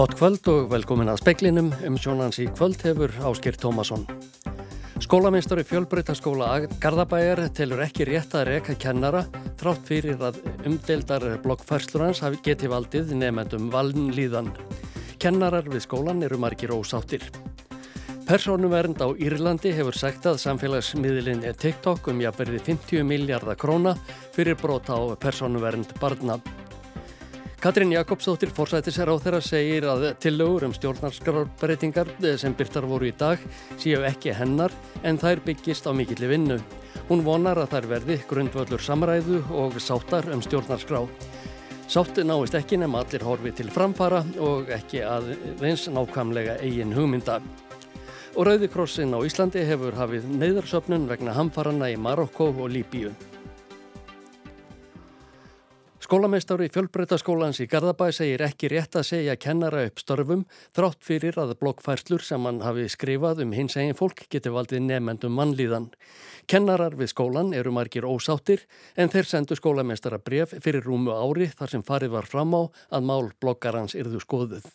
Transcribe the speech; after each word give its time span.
Gott 0.00 0.14
kvöld 0.16 0.46
og 0.48 0.70
velkomin 0.72 1.10
að 1.12 1.18
speklinum 1.20 1.66
um 1.84 1.96
sjónans 2.00 2.38
í 2.40 2.46
kvöld 2.48 2.80
hefur 2.86 3.12
Áskir 3.28 3.58
Tómasson. 3.60 4.06
Skólameistari 5.04 5.60
fjölbreytaskóla 5.68 6.48
Garðabæjar 6.80 7.42
telur 7.52 7.82
ekki 7.84 8.06
rétt 8.08 8.32
að 8.32 8.46
reka 8.48 8.78
kennara 8.80 9.26
þrátt 9.60 9.84
fyrir 9.90 10.24
að 10.24 10.40
umdeldar 10.68 11.28
blokkfærslur 11.44 12.06
hans 12.06 12.22
hafi 12.24 12.40
getið 12.48 12.72
valdið 12.72 13.12
nefnendum 13.20 13.68
valnlíðan. 13.74 14.48
Kennarar 15.20 15.68
við 15.68 15.84
skólan 15.84 16.24
eru 16.24 16.40
margir 16.40 16.72
ósáttir. 16.72 17.28
Personuvernd 18.30 19.00
á 19.02 19.10
Írlandi 19.18 19.72
hefur 19.74 19.96
sagt 19.98 20.22
að 20.30 20.36
samfélagsmiðlinn 20.38 21.40
er 21.42 21.56
TikTok 21.58 22.12
um 22.12 22.20
jafnverði 22.22 22.60
50 22.62 23.02
miljardar 23.02 23.56
króna 23.58 23.96
fyrir 24.30 24.54
brota 24.54 24.94
á 24.94 25.18
personuvernd 25.18 25.90
barna. 25.98 26.36
Katrín 27.58 27.90
Jakobsdóttir 27.90 28.52
fórsættisar 28.54 29.10
á 29.10 29.18
þeirra 29.18 29.40
segir 29.42 29.88
að 29.90 30.04
tillögur 30.22 30.68
um 30.68 30.74
stjórnarskrarbreytingar 30.76 32.12
sem 32.38 32.54
byrtar 32.54 32.86
voru 32.86 33.08
í 33.10 33.16
dag 33.18 33.42
séu 33.82 34.04
ekki 34.06 34.30
hennar 34.38 34.70
en 35.02 35.18
þær 35.18 35.42
byggist 35.48 35.88
á 35.90 35.92
mikilli 35.92 36.30
vinnu. 36.30 36.60
Hún 37.08 37.24
vonar 37.26 37.58
að 37.58 37.74
þær 37.74 37.88
verði 37.96 38.18
grundvöldur 38.30 38.84
samræðu 38.84 39.40
og 39.50 39.74
sáttar 39.82 40.30
um 40.30 40.44
stjórnarskrá. 40.46 41.02
Sátt 41.90 42.22
náist 42.22 42.54
ekki 42.54 42.78
nema 42.78 43.02
allir 43.02 43.26
horfi 43.26 43.50
til 43.58 43.74
framfara 43.74 44.22
og 44.38 44.70
ekki 44.70 45.02
að 45.02 45.32
veins 45.58 45.88
nákvæmlega 45.90 46.60
eigin 46.62 46.94
hugmynda. 46.94 47.40
Og 48.38 48.46
Rauðikrossin 48.46 49.10
á 49.10 49.18
Íslandi 49.26 49.64
hefur 49.66 49.96
hafið 49.98 50.28
neyðarsöpnun 50.38 51.08
vegna 51.10 51.34
hamfarana 51.34 51.88
í 51.90 51.96
Marokko 51.98 52.52
og 52.54 52.68
Líbíu. 52.70 53.10
Skólameistári 56.10 56.66
fjölbreytaskólans 56.74 57.58
í 57.62 57.66
Garðabæ 57.70 58.08
segir 58.14 58.42
ekki 58.46 58.70
rétt 58.70 58.96
að 58.98 59.04
segja 59.08 59.36
kennara 59.38 59.84
upp 59.86 60.02
störfum 60.02 60.44
þrátt 60.74 61.06
fyrir 61.06 61.38
að 61.38 61.56
blokkfærslur 61.60 62.22
sem 62.26 62.46
hann 62.46 62.58
hafi 62.64 62.88
skrifað 62.90 63.44
um 63.44 63.54
hins 63.54 63.78
egin 63.78 63.98
fólk 63.98 64.24
geti 64.30 64.50
valdið 64.50 64.82
nefnendum 64.88 65.34
mannlíðan. 65.38 65.86
Kennarar 66.50 66.98
við 66.98 67.10
skólan 67.12 67.54
eru 67.54 67.70
margir 67.74 68.06
ósáttir 68.06 68.66
en 68.98 69.10
þeir 69.10 69.30
sendu 69.30 69.58
skólameistara 69.58 70.18
bref 70.18 70.54
fyrir 70.58 70.86
rúmu 70.86 71.14
ári 71.14 71.50
þar 71.50 71.76
sem 71.76 71.86
farið 71.86 72.14
var 72.14 72.30
fram 72.30 72.54
á 72.58 72.62
að 72.94 73.10
mál 73.10 73.30
blokkarans 73.42 73.98
yrðu 73.98 74.22
skoðuð. 74.26 74.70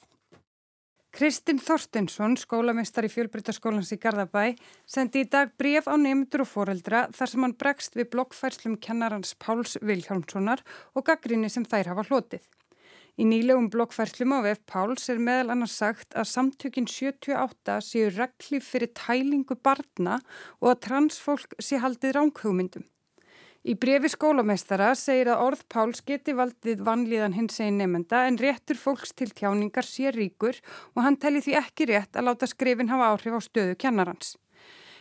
Kristinn 1.15 1.61
Þorstinsson, 1.63 2.33
skólameistar 2.35 3.05
í 3.07 3.09
fjölbrytaskólans 3.13 3.87
í 3.95 3.97
Garðabæ, 4.03 4.57
sendi 4.83 5.21
í 5.23 5.27
dag 5.31 5.53
bref 5.55 5.85
á 5.87 5.95
nefndur 5.95 6.41
og 6.43 6.49
foreldra 6.51 7.05
þar 7.15 7.29
sem 7.31 7.45
hann 7.45 7.53
bregst 7.55 7.93
við 7.95 8.09
blokkfærslum 8.11 8.73
kennarans 8.83 9.31
Páls 9.39 9.77
Vilhjálmssonar 9.79 10.59
og 10.91 11.05
gaggrinni 11.07 11.47
sem 11.53 11.63
þær 11.63 11.93
hafa 11.93 12.03
hlotið. 12.09 12.43
Í 13.15 13.29
nýlegum 13.29 13.69
blokkfærslum 13.71 14.35
á 14.35 14.43
VF 14.43 14.65
Páls 14.67 15.07
er 15.13 15.23
meðal 15.23 15.53
annars 15.55 15.77
sagt 15.79 16.11
að 16.19 16.27
samtökin 16.33 16.89
78 16.91 17.77
séu 17.87 18.11
reglif 18.11 18.67
fyrir 18.73 18.91
tælingu 18.99 19.55
barna 19.55 20.19
og 20.59 20.73
að 20.73 20.81
transfólk 20.89 21.55
sé 21.63 21.79
haldið 21.79 22.17
ránkhugmyndum. 22.19 22.83
Í 23.65 23.73
brefi 23.81 24.11
skólameistara 24.13 24.91
segir 24.93 25.31
að 25.33 25.39
orð 25.41 25.61
Páls 25.73 26.03
geti 26.05 26.35
valdið 26.37 26.83
vanlíðan 26.85 27.33
hins 27.33 27.57
einn 27.65 27.79
nefnda 27.81 28.19
en 28.29 28.37
réttur 28.37 28.77
fólks 28.77 29.15
til 29.17 29.31
tjáningar 29.33 29.87
sé 29.89 30.11
ríkur 30.13 30.59
og 30.93 31.01
hann 31.01 31.17
telli 31.17 31.41
því 31.41 31.55
ekki 31.63 31.87
rétt 31.89 32.13
að 32.13 32.27
láta 32.27 32.49
skrifin 32.51 32.91
hafa 32.93 33.07
áhrif 33.15 33.33
á 33.33 33.41
stöðu 33.41 33.73
kennarans. 33.81 34.35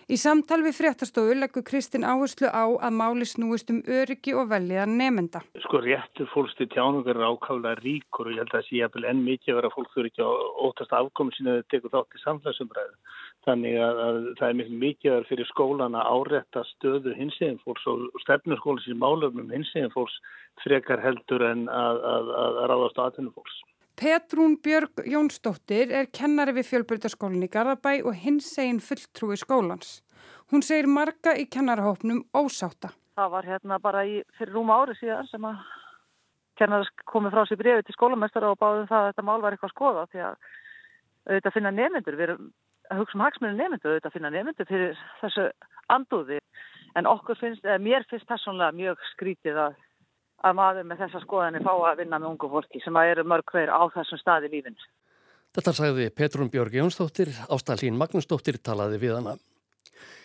Í 0.04 0.18
samtal 0.20 0.58
við 0.60 0.74
fréttastofu 0.76 1.32
leggur 1.38 1.64
Kristinn 1.64 2.04
áherslu 2.04 2.50
á 2.52 2.68
að 2.68 2.96
máli 2.98 3.24
snúist 3.24 3.70
um 3.72 3.78
öryggi 3.88 4.34
og 4.36 4.50
veljiðan 4.50 4.98
nefnda. 5.00 5.40
Sko 5.64 5.80
réttur 5.80 6.28
fólks 6.34 6.52
til 6.58 6.68
tjáningar 6.74 7.16
er 7.16 7.24
ákálega 7.24 7.80
ríkur 7.80 8.28
og 8.28 8.34
ég 8.34 8.42
held 8.42 8.52
að 8.52 8.58
það 8.58 8.66
sé 8.66 8.76
jæfnvel 8.82 9.08
enn 9.08 9.24
mikið 9.24 9.54
að 9.54 9.58
vera 9.60 9.72
fólk 9.72 9.90
þurfi 9.94 10.12
ekki 10.12 10.28
á 10.28 10.32
óttast 10.68 10.92
afkomi 11.00 11.36
sína 11.38 11.56
að 11.56 11.64
teka 11.72 11.92
þátt 11.94 12.18
í 12.18 12.22
samfélagsumræðu. 12.24 12.96
Þannig 13.48 13.80
að, 13.86 14.02
að 14.04 14.20
það 14.38 14.48
er 14.48 14.58
mikið 14.60 14.78
mikilvægur 14.84 15.28
fyrir 15.30 15.52
skólan 15.54 15.96
að 16.00 16.10
árætta 16.12 16.64
stöðu 16.74 17.16
hinsegin 17.16 17.60
fólks 17.64 17.88
og 17.88 18.24
stefnurskólan 18.26 18.84
sín 18.84 19.00
málöfnum 19.00 19.52
hinsegin 19.56 19.92
fólks 19.96 20.20
frekar 20.60 21.00
heldur 21.00 21.48
en 21.48 21.64
að, 21.72 22.04
að, 22.12 22.34
að 22.44 22.60
ráðast 22.68 23.00
aðtunum 23.00 23.36
fólks. 23.36 23.64
Petrún 23.94 24.56
Björg 24.58 25.04
Jónsdóttir 25.06 25.92
er 25.94 26.08
kennari 26.10 26.56
við 26.56 26.66
fjölbrytarskólinni 26.72 27.46
Garðabæ 27.46 28.02
og 28.02 28.16
hinsegin 28.18 28.80
fulltrúi 28.82 29.36
skólans. 29.38 30.00
Hún 30.50 30.64
segir 30.66 30.88
marga 30.90 31.36
í 31.38 31.46
kennarahópnum 31.46 32.24
ósáta. 32.34 32.90
Það 33.14 33.30
var 33.36 33.46
hérna 33.46 33.78
bara 33.78 34.02
í, 34.02 34.18
fyrir 34.38 34.56
rúma 34.56 34.80
ári 34.82 34.96
síðan 34.98 35.30
sem 35.30 35.46
að 35.46 35.62
kennaras 36.58 36.90
komið 37.10 37.36
frá 37.36 37.46
sér 37.46 37.60
brefi 37.62 37.86
til 37.86 37.94
skólamestara 37.94 38.50
og 38.50 38.58
báðum 38.58 38.90
það 38.90 39.00
að 39.00 39.08
þetta 39.12 39.26
mál 39.28 39.40
var 39.44 39.54
eitthvað 39.54 39.70
að 39.70 39.76
skoða 39.76 40.04
því 40.10 40.24
að 40.26 40.36
auðvitað 41.30 41.56
finna 41.56 41.74
nefnendur. 41.78 42.18
Við 42.18 42.26
erum 42.28 42.50
að 42.90 43.00
hugsa 43.00 43.18
um 43.18 43.24
hagsmunni 43.24 43.58
nefndu 43.58 43.90
auðvitað 43.90 44.10
að 44.10 44.16
finna 44.18 44.32
nefndu 44.34 44.66
fyrir 44.68 45.02
þessu 45.22 45.46
andúði 45.94 46.40
en 46.98 47.08
okkur 47.10 47.38
finnst, 47.38 47.64
eða 47.64 47.80
mér 47.82 48.06
finnst 48.10 48.28
personlega 48.28 48.76
mjög 48.76 49.06
skrítið 49.12 49.60
að, 49.68 49.78
að 50.44 50.58
maður 50.58 50.88
með 50.90 51.00
þessa 51.04 51.22
skoðanir 51.24 51.64
fá 51.64 51.72
að 51.72 52.02
vinna 52.02 52.20
með 52.20 52.34
ungu 52.34 52.50
fólki 52.52 52.82
sem 52.84 53.00
að 53.00 53.14
eru 53.14 53.24
mörg 53.32 53.48
hver 53.52 53.72
á 53.72 53.82
þessum 53.94 54.20
staði 54.20 54.52
lífin. 54.52 54.76
Þetta 55.54 55.72
sagði 55.72 56.10
Petrún 56.10 56.50
Björg 56.50 56.74
Jónsdóttir, 56.74 57.30
Ástallín 57.48 57.98
Magnúsdóttir 57.98 58.58
talaði 58.58 58.98
við 59.04 59.18
hana. 59.20 59.36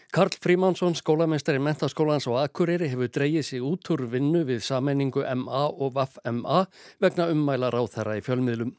Karl 0.09 0.33
Frímansson, 0.41 0.95
skólameistari 0.97 1.59
mentaskólans 1.61 2.25
og 2.31 2.39
Akureyri 2.41 2.87
hefur 2.89 3.11
dreyið 3.13 3.43
sig 3.45 3.61
út 3.61 3.91
úr 3.93 4.07
vinnu 4.09 4.41
við 4.47 4.63
sammenningu 4.65 5.21
MA 5.37 5.67
og 5.69 5.93
VAF-MA 5.99 6.63
vegna 7.05 7.27
ummælar 7.29 7.77
á 7.77 7.81
þeirra 7.85 8.17
í 8.17 8.23
fjölmiðlum. 8.25 8.71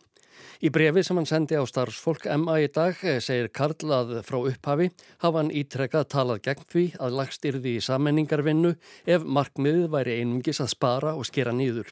Í 0.60 0.72
brefi 0.74 1.04
sem 1.06 1.18
hann 1.20 1.28
sendi 1.28 1.58
á 1.58 1.64
starfsfólk 1.68 2.26
MA 2.42 2.58
í 2.64 2.68
dag 2.72 2.98
eh, 3.04 3.20
segir 3.24 3.50
Karl 3.54 3.94
að 3.96 4.16
frá 4.26 4.38
upphafi 4.40 4.90
hafa 5.22 5.40
hann 5.40 5.54
ítrekkað 5.54 6.10
talað 6.16 6.42
gegn 6.48 6.68
því 6.72 6.84
að 7.00 7.16
lagst 7.20 7.48
yrði 7.48 7.76
í 7.78 7.86
sammenningarvinnu 7.86 8.74
ef 9.06 9.24
markmiðið 9.24 9.88
væri 9.94 10.20
einungis 10.20 10.60
að 10.60 10.74
spara 10.74 11.16
og 11.16 11.28
skera 11.28 11.54
nýður. 11.56 11.90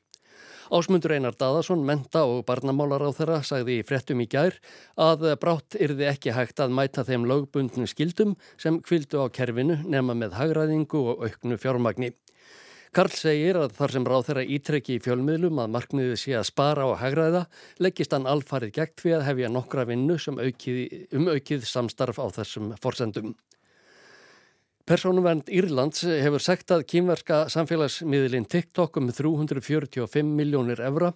Ásmundur 0.68 1.14
Einar 1.16 1.32
Daðarsson, 1.32 1.80
menta 1.80 2.26
og 2.28 2.42
barnamálar 2.48 3.00
á 3.00 3.10
þeirra, 3.16 3.38
sagði 3.40 3.78
í 3.80 3.84
frettum 3.88 4.20
í 4.20 4.28
gær 4.28 4.58
að 5.00 5.24
brátt 5.40 5.78
yrði 5.80 6.10
ekki 6.10 6.34
hægt 6.36 6.60
að 6.60 6.74
mæta 6.76 7.06
þeim 7.08 7.24
lögbundnu 7.30 7.88
skildum 7.88 8.36
sem 8.60 8.76
kvildu 8.84 9.24
á 9.24 9.32
kerfinu 9.32 9.78
nema 9.88 10.16
með 10.18 10.36
hagraðingu 10.36 11.00
og 11.14 11.24
auknu 11.24 11.56
fjármagni. 11.56 12.12
Karl 12.96 13.12
segir 13.12 13.58
að 13.60 13.74
þar 13.76 13.94
sem 13.94 14.06
ráð 14.08 14.28
þeirra 14.28 14.44
ítrekki 14.56 14.96
í 14.96 15.02
fjölmiðlum 15.04 15.60
að 15.60 15.72
markmiðið 15.74 16.20
sé 16.22 16.36
að 16.38 16.46
spara 16.48 16.86
og 16.88 16.96
hagraða 17.02 17.44
leggist 17.84 18.14
hann 18.16 18.28
alfarið 18.30 18.72
gegn 18.78 18.96
því 19.02 19.14
að 19.18 19.26
hefja 19.28 19.52
nokkra 19.52 19.84
vinnu 19.88 20.16
um 20.28 21.28
aukið 21.34 21.68
samstarf 21.68 22.20
á 22.22 22.26
þessum 22.40 22.72
forsendum. 22.80 23.34
Personuvernd 24.88 25.50
Írlands 25.52 26.00
hefur 26.00 26.40
sagt 26.40 26.72
að 26.72 26.86
kýmverska 26.88 27.42
samfélagsmiðlinn 27.52 28.46
TikTok 28.48 28.94
um 28.96 29.10
345 29.12 30.30
miljónir 30.38 30.80
evra, 30.80 31.10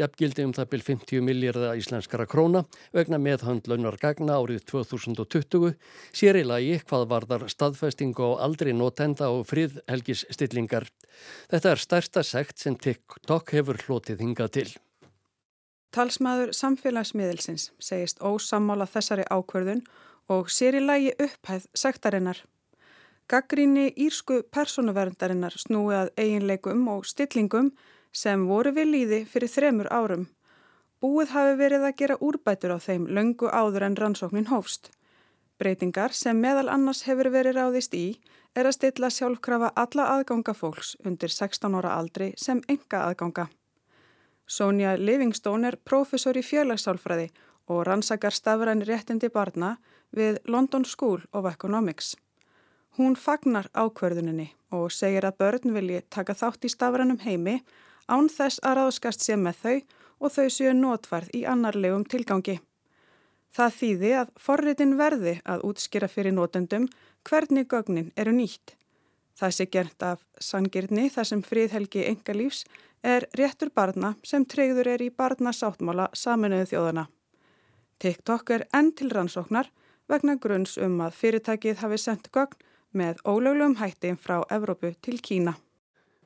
jafngildi 0.00 0.42
um 0.48 0.54
það 0.56 0.70
byl 0.72 0.82
50 0.88 1.22
miljardar 1.22 1.78
íslenskara 1.78 2.26
króna 2.26 2.64
vegna 2.90 3.20
meðhandlaunar 3.22 4.00
gagna 4.02 4.40
árið 4.42 4.64
2020, 4.72 5.76
sér 6.10 6.40
í 6.40 6.44
lagi 6.48 6.80
hvað 6.82 7.06
varðar 7.14 7.46
staðfestingu 7.46 8.26
á 8.26 8.42
aldri 8.48 8.74
notenda 8.74 9.30
og 9.30 9.46
friðhelgis 9.52 10.24
stillingar. 10.34 10.90
Þetta 11.46 11.76
er 11.76 11.86
stærsta 11.86 12.26
sekt 12.26 12.58
sem 12.58 12.74
TikTok 12.74 13.54
hefur 13.54 13.78
hlotið 13.86 14.26
hingað 14.26 14.54
til. 14.58 14.70
Talsmaður 15.94 16.56
samfélagsmiðilsins 16.58 17.70
segist 17.78 18.18
ósammála 18.18 18.90
þessari 18.90 19.30
ákverðun 19.30 19.86
og 20.26 20.50
sér 20.50 20.80
í 20.80 20.82
lagi 20.82 21.14
upphæð 21.22 21.70
sektarinnar. 21.70 22.42
Gaggríni 23.30 23.92
írsku 23.96 24.42
personuverðindarinnar 24.52 25.54
snúi 25.56 25.94
að 25.96 26.10
eiginleikum 26.20 26.86
og 26.92 27.06
stillingum 27.08 27.70
sem 28.12 28.46
voru 28.48 28.72
við 28.76 28.90
líði 28.94 29.20
fyrir 29.28 29.52
þremur 29.52 29.88
árum. 29.92 30.26
Búið 31.02 31.32
hafi 31.34 31.54
verið 31.58 31.86
að 31.88 31.96
gera 31.98 32.18
úrbætur 32.20 32.76
á 32.76 32.78
þeim 32.78 33.06
löngu 33.08 33.48
áður 33.50 33.88
en 33.88 33.96
rannsóknin 33.98 34.50
hófst. 34.52 34.90
Breytingar 35.58 36.12
sem 36.14 36.38
meðal 36.38 36.68
annars 36.70 37.04
hefur 37.06 37.30
verið 37.30 37.56
ráðist 37.58 37.94
í 37.94 38.20
er 38.54 38.68
að 38.68 38.76
stilla 38.76 39.10
sjálfkrafa 39.10 39.72
alla 39.78 40.08
aðganga 40.16 40.54
fólks 40.54 40.96
undir 41.06 41.32
16 41.32 41.78
ára 41.78 41.96
aldri 41.96 42.32
sem 42.36 42.60
enga 42.68 43.06
aðganga. 43.08 43.48
Sonja 44.46 44.96
Livingstone 44.98 45.70
er 45.70 45.78
profesor 45.84 46.36
í 46.36 46.42
fjölagsálfræði 46.44 47.30
og 47.70 47.86
rannsakar 47.86 48.34
stafræn 48.34 48.84
réttindi 48.84 49.30
barna 49.32 49.76
við 50.12 50.42
London 50.44 50.84
School 50.84 51.22
of 51.32 51.46
Economics. 51.48 52.16
Hún 52.98 53.14
fagnar 53.16 53.70
ákverðuninni 53.72 54.50
og 54.76 54.90
segir 54.92 55.24
að 55.24 55.38
börn 55.40 55.72
vilji 55.72 56.02
taka 56.12 56.34
þátt 56.36 56.66
í 56.68 56.70
stafranum 56.72 57.22
heimi 57.24 57.62
án 58.04 58.28
þess 58.28 58.60
að 58.60 58.76
ráðskast 58.78 59.24
sé 59.24 59.38
með 59.40 59.62
þau 59.62 59.76
og 60.22 60.34
þau 60.34 60.48
séu 60.52 60.74
notvarð 60.76 61.30
í 61.38 61.46
annarlegum 61.48 62.04
tilgangi. 62.04 62.58
Það 63.52 63.72
þýði 63.78 64.10
að 64.20 64.34
forritin 64.40 64.92
verði 64.98 65.32
að 65.48 65.64
útskýra 65.68 66.08
fyrir 66.08 66.36
notendum 66.36 66.84
hvernig 67.28 67.68
gögnin 67.72 68.10
eru 68.16 68.34
nýtt. 68.36 68.74
Það 69.40 69.54
sé 69.56 69.66
gert 69.72 70.04
af 70.04 70.26
sangirni 70.40 71.08
þar 71.12 71.28
sem 71.28 71.42
fríðhelgi 71.42 72.04
enga 72.10 72.34
lífs 72.36 72.66
er 73.02 73.24
réttur 73.38 73.70
barna 73.74 74.14
sem 74.22 74.44
treyður 74.44 74.90
er 74.94 75.04
í 75.04 75.08
barnasáttmála 75.10 76.10
saminuðu 76.12 76.68
þjóðana. 76.74 77.06
TikTok 78.04 78.52
er 78.52 78.66
enn 78.76 78.92
til 78.92 79.08
rannsóknar 79.14 79.72
vegna 80.12 80.36
grunns 80.36 80.76
um 80.76 81.00
að 81.00 81.16
fyrirtækið 81.22 81.80
hafi 81.80 82.00
sendt 82.04 82.28
gögn 82.36 82.60
með 82.96 83.22
ólöglegum 83.24 83.78
hætti 83.80 84.14
frá 84.20 84.40
Evrópu 84.52 84.92
til 85.00 85.18
Kína. 85.24 85.56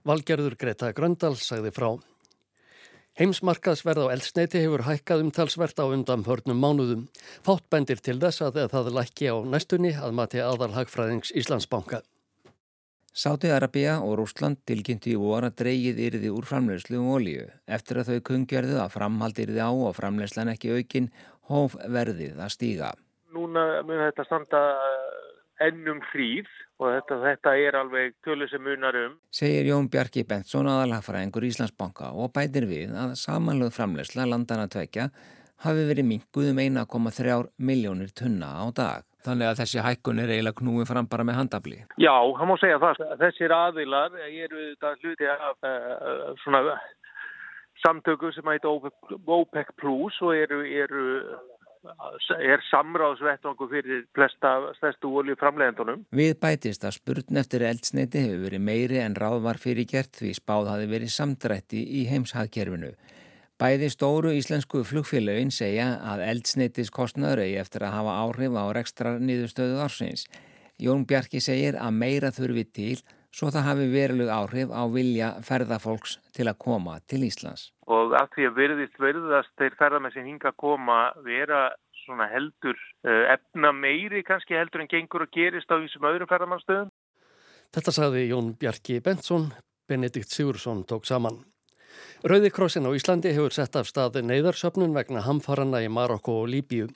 Valgerður 0.07 0.55
Greta 0.59 0.93
Gröndal 0.95 1.35
sagði 1.41 1.73
frá. 1.75 1.89
Heimsmarkaðsverð 3.17 4.07
á 4.07 4.13
eldsneiti 4.13 4.61
hefur 4.61 4.85
hækkað 4.85 5.23
umtalsvert 5.25 5.79
á 5.81 5.89
undan 5.89 6.27
hörnum 6.27 6.59
mánuðum. 6.61 7.07
Fátt 7.41 7.65
bendir 7.73 8.03
til 8.05 8.19
þess 8.21 8.45
að 8.45 8.67
það 8.69 8.93
lækki 8.99 9.31
á 9.33 9.37
næstunni 9.41 9.95
að 9.97 10.13
mati 10.19 10.43
aðalhagfræðings 10.45 11.33
Íslandsbanka. 11.33 12.03
Sáti-Arabia 13.17 13.95
og 14.05 14.19
Rúsland 14.21 14.59
tilkynnti 14.69 15.15
í 15.15 15.17
voru 15.17 15.49
að 15.49 15.57
dreygið 15.63 16.01
yrði 16.11 16.33
úr 16.37 16.45
framlegslu 16.45 16.99
um 17.01 17.07
olíu. 17.15 17.47
Eftir 17.65 18.03
að 18.03 18.11
þau 18.11 18.27
kungjarðu 18.29 18.77
að 18.83 18.93
framhald 18.99 19.41
yrði 19.41 19.63
á 19.65 19.73
og 19.73 19.97
framlegslan 19.97 20.53
ekki 20.53 20.75
aukin, 20.77 21.09
hóf 21.49 21.79
verðið 21.81 22.37
að 22.37 22.53
stíga. 22.53 22.91
Núna 23.33 23.81
mun 23.89 24.03
þetta 24.05 24.27
standa 24.29 24.61
ennum 25.65 26.03
hríð 26.11 26.49
og 26.81 26.91
þetta, 26.93 27.19
þetta 27.23 27.55
er 27.63 27.79
alveg 27.81 28.15
tölu 28.25 28.49
sem 28.51 28.63
munar 28.63 28.99
um. 29.01 29.17
Segir 29.33 29.71
Jón 29.71 29.89
Bjarki 29.93 30.27
Bentsson 30.29 30.69
aðalhagfræðingur 30.71 31.47
Íslandsbanka 31.49 32.13
og 32.13 32.35
bætir 32.37 32.69
við 32.69 32.93
að 32.97 33.17
samanlöð 33.21 33.73
framlegsla 33.77 34.29
landana 34.29 34.69
tvekja 34.73 35.09
hafi 35.65 35.87
verið 35.89 36.09
minguð 36.11 36.51
um 36.53 36.61
1,3 36.61 37.39
miljónir 37.57 38.13
tunna 38.13 38.51
á 38.61 38.65
dag. 38.77 39.07
Þannig 39.27 39.49
að 39.51 39.61
þessi 39.63 39.83
hækkun 39.83 40.21
er 40.23 40.31
eiginlega 40.31 40.61
knúið 40.61 40.91
fram 40.91 41.09
bara 41.11 41.25
með 41.27 41.41
handafli. 41.41 41.81
Já, 41.99 42.15
það 42.39 42.47
má 42.47 42.55
segja 42.63 42.83
það. 42.83 43.01
Þessir 43.25 43.55
aðilar 43.57 44.21
eru 44.27 44.67
þetta 44.69 44.93
hluti 45.01 45.31
af 45.33 45.67
uh, 45.67 46.29
svona 46.45 46.61
samtöku 47.83 48.31
sem 48.35 48.53
heit 48.53 48.69
OPEC 48.69 49.73
Plus 49.81 50.21
og 50.23 50.37
eru, 50.37 50.61
eru 50.63 51.07
er 52.37 52.63
samráðsvettvangu 52.71 53.69
fyrir 53.71 54.07
flesta 54.17 54.55
stærstu 54.79 55.11
olju 55.21 55.37
framleiðendunum. 55.41 56.07
Við 56.17 56.33
bætist 56.43 56.87
að 56.87 56.97
spurn 56.99 57.41
eftir 57.43 57.67
eldsneiti 57.69 58.25
hefur 58.25 58.47
verið 58.47 58.65
meiri 58.69 59.03
en 59.03 59.19
ráð 59.19 59.43
var 59.47 59.61
fyrir 59.63 59.89
gert 59.91 60.17
því 60.19 60.33
spáð 60.39 60.73
hafi 60.73 60.91
verið 60.91 61.15
samdrætti 61.15 61.85
í 62.01 62.07
heimshagkerfinu. 62.11 62.95
Bæði 63.57 63.89
stóru 63.89 64.35
íslensku 64.37 64.83
flugfélagin 64.85 65.53
segja 65.55 65.95
að 66.05 66.27
eldsneitiskostnaður 66.27 67.47
eigi 67.47 67.61
eftir 67.63 67.87
að 67.87 67.95
hafa 67.97 68.17
áhrif 68.27 68.59
á 68.61 68.65
rekstra 68.77 69.15
niðurstöðu 69.17 69.79
ársins. 69.81 70.27
Jón 70.77 71.07
Bjarki 71.09 71.41
segir 71.41 71.79
að 71.81 71.97
meira 71.97 72.29
þurfi 72.37 72.67
til 72.77 72.99
svo 73.37 73.51
það 73.53 73.67
hafi 73.69 73.89
verilug 73.93 74.31
áhrif 74.33 74.71
á 74.73 74.83
vilja 74.89 75.33
ferðafólks 75.45 76.17
til 76.37 76.47
að 76.49 76.61
koma 76.65 76.99
til 77.11 77.23
Íslands. 77.27 77.71
Og 77.87 78.15
að 78.17 78.31
því 78.35 78.47
að 78.49 78.61
verðist 78.61 79.01
verðast 79.01 79.53
þeir 79.61 79.77
ferðamenn 79.81 80.15
sem 80.15 80.29
hinga 80.29 80.53
að 80.53 80.61
koma 80.63 81.01
vera 81.27 81.67
svona 82.05 82.29
heldur 82.31 82.79
uh, 83.07 83.27
efna 83.35 83.73
meiri 83.77 84.23
kannski 84.27 84.57
heldur 84.57 84.85
en 84.85 84.91
gengur 84.91 85.27
og 85.27 85.35
gerist 85.35 85.71
á 85.71 85.77
þessum 85.77 86.09
öðrum 86.09 86.31
ferðamannstöðum. 86.31 86.93
Þetta 87.75 87.93
sagði 87.93 88.29
Jón 88.31 88.55
Bjarki 88.61 89.01
Bentsson, 89.05 89.51
Benedikt 89.89 90.33
Sigursson 90.33 90.85
tók 90.89 91.05
saman. 91.09 91.43
Rauðikrossin 92.27 92.87
á 92.89 92.91
Íslandi 92.97 93.33
hefur 93.37 93.53
sett 93.53 93.77
af 93.77 93.89
staði 93.89 94.23
neyðarsöpnun 94.25 94.95
vegna 94.97 95.25
hamfaranna 95.27 95.83
í 95.85 95.91
Marokko 95.93 96.43
og 96.43 96.51
Líbíu. 96.53 96.89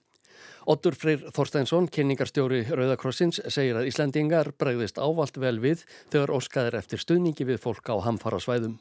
Ottur 0.70 0.96
Freyr 0.98 1.24
Þorsteinsson, 1.34 1.88
kynningarstjóri 1.92 2.62
Rauðakrossins, 2.68 3.40
segir 3.48 3.78
að 3.80 3.88
Íslandingar 3.90 4.52
bregðist 4.60 5.00
ávalt 5.00 5.40
vel 5.40 5.58
við 5.62 5.86
þegar 6.12 6.36
óskaðir 6.36 6.78
eftir 6.80 7.02
stuðningi 7.02 7.48
við 7.48 7.60
fólk 7.64 7.90
á 7.90 7.96
hamfarasvæðum. 8.06 8.78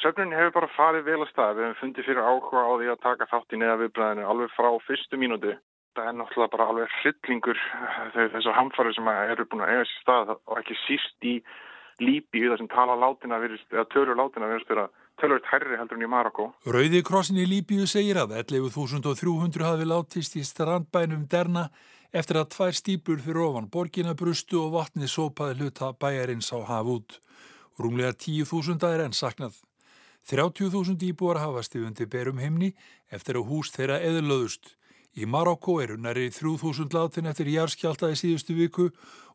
Söpnun 0.00 0.32
hefur 0.32 0.54
bara 0.54 0.72
farið 0.72 1.04
vel 1.10 1.20
að 1.20 1.30
stað. 1.30 1.58
Við 1.58 1.66
hefum 1.66 1.80
fundið 1.82 2.06
fyrir 2.08 2.24
áhuga 2.24 2.64
á 2.64 2.72
því 2.72 2.90
að 2.92 3.02
taka 3.04 3.28
þátt 3.28 3.52
í 3.52 3.60
neða 3.60 3.76
viðbræðinu 3.82 4.26
alveg 4.32 4.54
frá 4.56 4.70
fyrstu 4.86 5.20
mínúti. 5.20 5.52
Það 5.94 6.08
er 6.08 6.16
náttúrulega 6.18 6.52
bara 6.54 6.68
alveg 6.72 6.94
hryllingur 7.02 7.60
þessar 8.14 8.56
hamfarið 8.56 8.96
sem 8.96 9.10
eru 9.12 9.46
búin 9.50 9.64
að 9.66 9.74
eiga 9.74 9.84
sér 9.90 10.00
stað 10.00 10.32
og 10.34 10.56
ekki 10.58 10.78
síst 10.86 11.28
í 11.28 11.34
Líbíu 12.02 12.48
þar 12.50 12.58
sem 12.58 12.70
tala 12.72 12.96
látina 12.98 13.38
virðist, 13.38 13.68
eða 13.70 13.84
törur 13.92 14.18
látina 14.18 14.48
virðist 14.50 14.72
vera 14.72 14.88
tölvöld 15.20 15.48
herri 15.50 15.78
heldur 15.78 15.98
en 15.98 16.06
í 16.06 16.10
Marokko. 16.10 16.50
Rauði 16.66 17.02
krossin 17.06 17.40
í 17.40 17.46
Líbíu 17.48 17.86
segir 17.90 18.20
að 18.20 18.36
11.300 18.42 19.66
hafi 19.66 19.88
látist 19.88 20.38
í 20.38 20.44
strandbænum 20.46 21.26
Derna 21.30 21.68
eftir 22.14 22.38
að 22.38 22.50
tvær 22.54 22.78
stýpur 22.78 23.22
fyrir 23.22 23.42
ofan 23.48 23.68
borgina 23.72 24.14
brustu 24.18 24.60
og 24.62 24.74
vatni 24.76 25.08
sópaði 25.10 25.58
hluta 25.60 25.92
bæjarins 25.98 26.52
á 26.54 26.58
haf 26.62 26.90
út. 26.96 27.18
Rúmlega 27.80 28.14
10.000 28.14 28.86
er 28.92 29.04
enn 29.08 29.16
saknað. 29.16 29.56
30.000 30.30 31.02
íbúar 31.10 31.42
hafast 31.42 31.74
í 31.76 31.82
undir 31.84 32.08
berum 32.08 32.38
heimni 32.40 32.72
eftir 33.12 33.36
að 33.36 33.50
hús 33.50 33.74
þeirra 33.74 34.00
eðlöðust. 34.00 34.76
Í 35.14 35.28
Marokko 35.30 35.76
eru 35.82 35.98
næri 36.00 36.30
3.000 36.34 36.94
látin 36.94 37.28
eftir 37.30 37.50
járskjálta 37.52 38.08
í 38.10 38.16
síðustu 38.18 38.56
viku 38.56 38.88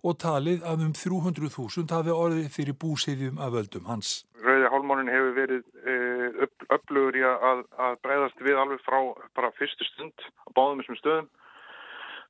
og 0.03 0.17
talið 0.19 0.63
að 0.67 0.87
um 0.87 0.95
300.000 0.95 1.93
hafi 1.93 2.15
orðið 2.15 2.49
fyrir 2.51 2.75
búsiðjum 2.79 3.39
af 3.39 3.53
völdum 3.55 3.87
hans. 3.87 4.09
Rauði 4.43 4.58
hálmónin 4.71 5.11
hefur 5.11 5.35
verið 5.37 5.65
uh, 5.83 6.45
upp, 6.45 6.65
upplugur 6.77 7.19
í 7.19 7.25
að, 7.25 7.65
að 7.81 7.99
breyðast 8.05 8.41
við 8.45 8.61
alveg 8.61 8.81
frá 8.85 8.99
bara 9.37 9.53
fyrstu 9.59 9.87
stund 9.89 10.25
á 10.45 10.49
báðum 10.57 10.81
þessum 10.83 10.99
stöðum. 11.01 11.29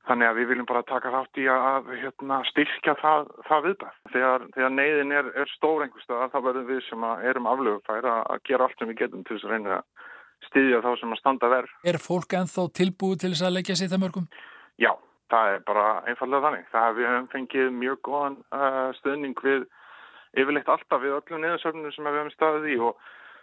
Þannig 0.08 0.30
að 0.30 0.38
við 0.40 0.46
viljum 0.50 0.66
bara 0.66 0.80
taka 0.88 1.10
þátt 1.12 1.38
í 1.38 1.44
að 1.52 1.90
hérna, 2.00 2.38
styrkja 2.48 2.94
það, 3.02 3.26
það 3.46 3.66
viðbæð. 3.66 3.98
Þegar, 4.14 4.46
þegar 4.54 4.72
neyðin 4.72 5.12
er, 5.18 5.28
er 5.42 5.52
stór 5.52 5.84
einhverstað 5.84 6.30
þá 6.32 6.38
verðum 6.46 6.70
við 6.70 6.80
sem 6.86 7.04
erum 7.30 7.50
aflögufæri 7.50 8.14
að 8.14 8.40
gera 8.48 8.66
allt 8.66 8.80
sem 8.80 8.90
við 8.90 9.02
getum 9.02 9.26
til 9.28 9.36
þess 9.36 9.46
að 9.46 9.52
reyna 9.54 9.76
að 9.76 10.08
styðja 10.48 10.80
þá 10.84 10.90
sem 11.02 11.12
að 11.12 11.20
standa 11.20 11.50
verð. 11.52 11.76
Er 11.92 12.00
fólk 12.00 12.34
enþá 12.40 12.66
tilbúið 12.80 13.22
til 13.22 13.32
þess 13.34 13.46
að 13.46 13.54
leggja 13.58 13.76
sér 13.76 13.92
það 13.92 14.02
mörgum? 14.06 14.26
Já, 14.80 14.92
það 15.32 15.52
er 15.52 15.62
bara 15.68 15.86
einfallega 16.08 16.46
þannig. 16.46 16.64
Það 16.72 16.96
við 16.96 17.10
hefum 17.10 17.28
fengið 17.34 17.70
mjög 17.82 18.00
góðan 18.08 18.38
uh, 18.56 18.88
stöðning 18.98 19.44
við 19.44 19.68
yfirleitt 20.38 20.70
alltaf 20.70 21.02
við 21.02 21.16
öllum 21.18 21.42
neðarsöfnum 21.44 21.94
sem 21.94 22.06
við 22.06 22.18
hefum 22.20 22.34
staðið 22.36 22.68
í 22.70 22.78
og 22.86 23.00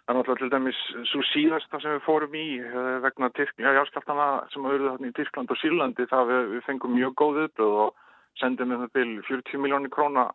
það 0.07 0.13
er 0.13 0.17
náttúrulega 0.17 0.41
til 0.43 0.51
dæmis 0.53 0.81
svo 1.11 1.23
síðasta 1.33 1.81
sem 1.83 1.95
við 1.97 2.05
fórum 2.05 2.35
í 2.39 2.47
uh, 2.63 2.97
vegna 3.03 3.31
járskaldana 3.35 4.27
sem 4.53 4.65
að 4.65 4.75
verður 4.75 4.93
þarna 4.93 5.11
í 5.11 5.15
Tyrkland 5.17 5.51
og 5.51 5.61
Sírlandi 5.61 6.07
það 6.07 6.31
við, 6.31 6.43
við 6.55 6.65
fengum 6.69 6.95
mjög 6.95 7.15
góð 7.19 7.41
uppöð 7.47 7.77
og 7.83 8.03
sendum 8.39 8.71
við 8.71 8.83
það 8.85 8.93
til 8.99 9.09
40 9.27 9.63
miljónir 9.65 9.93
króna 9.93 10.29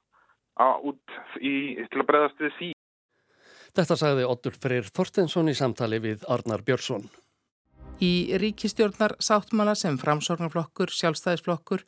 út 0.60 1.18
í, 1.40 1.80
til 1.88 2.02
að 2.02 2.08
breyðast 2.10 2.40
við 2.42 2.56
því. 2.58 2.70
Þetta 3.72 3.96
sagði 3.96 4.28
Ottur 4.28 4.56
Freyr 4.60 4.88
Þorstensson 4.92 5.48
í 5.48 5.56
samtali 5.56 6.00
við 6.02 6.26
Arnar 6.28 6.64
Björnsson. 6.66 7.06
Í 8.02 8.34
ríkistjórnar 8.40 9.14
sáttmála 9.22 9.76
sem 9.78 9.94
framsorgnarflokkur, 10.00 10.90
sjálfstæðisflokkur 10.90 11.84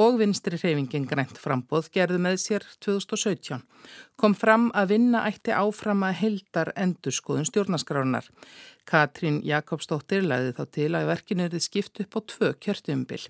og 0.00 0.16
vinstri 0.22 0.56
hreyfingin 0.56 1.06
grænt 1.10 1.36
frambóð 1.38 1.90
gerðu 1.92 2.20
með 2.24 2.38
sér 2.40 2.64
2017 2.80 3.60
kom 4.18 4.34
fram 4.34 4.68
að 4.76 4.94
vinna 4.94 5.22
ætti 5.28 5.54
áfram 5.54 6.02
að 6.06 6.18
heldar 6.22 6.72
endurskoðun 6.74 7.46
stjórnaskránar. 7.48 8.26
Katrín 8.88 9.42
Jakobsdóttir 9.44 10.24
læði 10.24 10.54
þá 10.56 10.62
til 10.74 10.88
að 10.96 11.08
verkinu 11.10 11.44
erði 11.44 11.60
skipt 11.60 12.00
upp 12.02 12.18
á 12.18 12.20
tvö 12.32 12.50
kjörtumbil. 12.64 13.20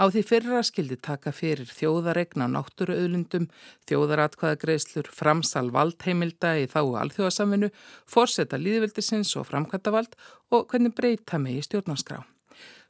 Á 0.00 0.04
því 0.10 0.24
fyrra 0.26 0.62
skildi 0.66 0.98
taka 0.98 1.30
fyrir 1.36 1.70
þjóðaregna 1.70 2.48
á 2.50 2.54
náttúruauðlundum, 2.56 3.46
þjóðaratkvæðagreislur, 3.86 5.10
framsal 5.12 5.68
valdheimilda 5.76 6.56
í 6.64 6.68
þáu 6.72 6.96
alþjóðasamvinu, 7.04 7.70
forsetta 8.08 8.58
líðvildisins 8.58 9.36
og 9.38 9.50
framkvæmtavald 9.52 10.16
og 10.50 10.70
hvernig 10.72 10.96
breyta 10.96 11.38
með 11.38 11.60
í 11.60 11.66
stjórnarskrá. 11.68 12.24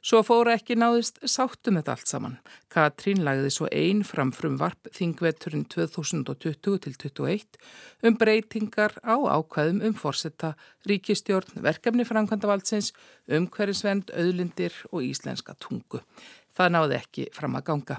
Svo 0.05 0.19
fóra 0.21 0.53
ekki 0.53 0.75
náðist 0.77 1.15
sáttum 1.25 1.79
þetta 1.79 1.95
allt 1.95 2.09
saman. 2.11 2.35
Katrín 2.69 3.23
lagði 3.25 3.49
svo 3.55 3.65
einn 3.73 4.03
fram 4.05 4.29
frum 4.37 4.59
varp 4.61 4.85
þingveturinn 4.93 5.65
2020-2021 5.73 7.57
um 8.05 8.13
breytingar 8.21 8.93
á 9.01 9.17
ákvæðum 9.17 9.81
um 9.89 9.95
forsetta, 9.97 10.53
ríkistjórn, 10.85 11.57
verkefni 11.65 12.05
framkvæmdavaldsins, 12.05 12.93
umhverjusvend, 13.25 14.13
auðlindir 14.13 14.77
og 14.91 15.01
íslenska 15.09 15.57
tungu. 15.57 16.05
Það 16.53 16.69
náði 16.77 17.01
ekki 17.01 17.25
fram 17.33 17.57
að 17.57 17.65
ganga. 17.71 17.97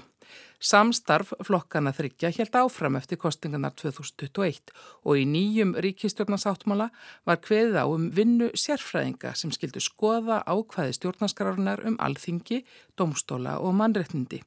Samstarf 0.57 1.35
flokkana 1.45 1.91
þryggja 1.93 2.31
helt 2.33 2.55
áfram 2.57 2.95
eftir 2.97 3.19
kostingarnar 3.21 3.75
2021 3.77 4.71
og 5.05 5.19
í 5.19 5.25
nýjum 5.29 5.75
ríkistjórnarsáttmála 5.85 6.87
var 7.29 7.37
kveðið 7.45 7.77
á 7.77 7.85
um 7.85 8.07
vinnu 8.09 8.47
sérfræðinga 8.57 9.35
sem 9.37 9.53
skildu 9.53 9.83
skoða 9.85 10.39
ákvæði 10.49 10.95
stjórnarskrárunar 10.97 11.83
um 11.85 11.99
alþingi, 12.01 12.63
domstóla 12.97 13.59
og 13.61 13.75
mannreitnindi. 13.77 14.41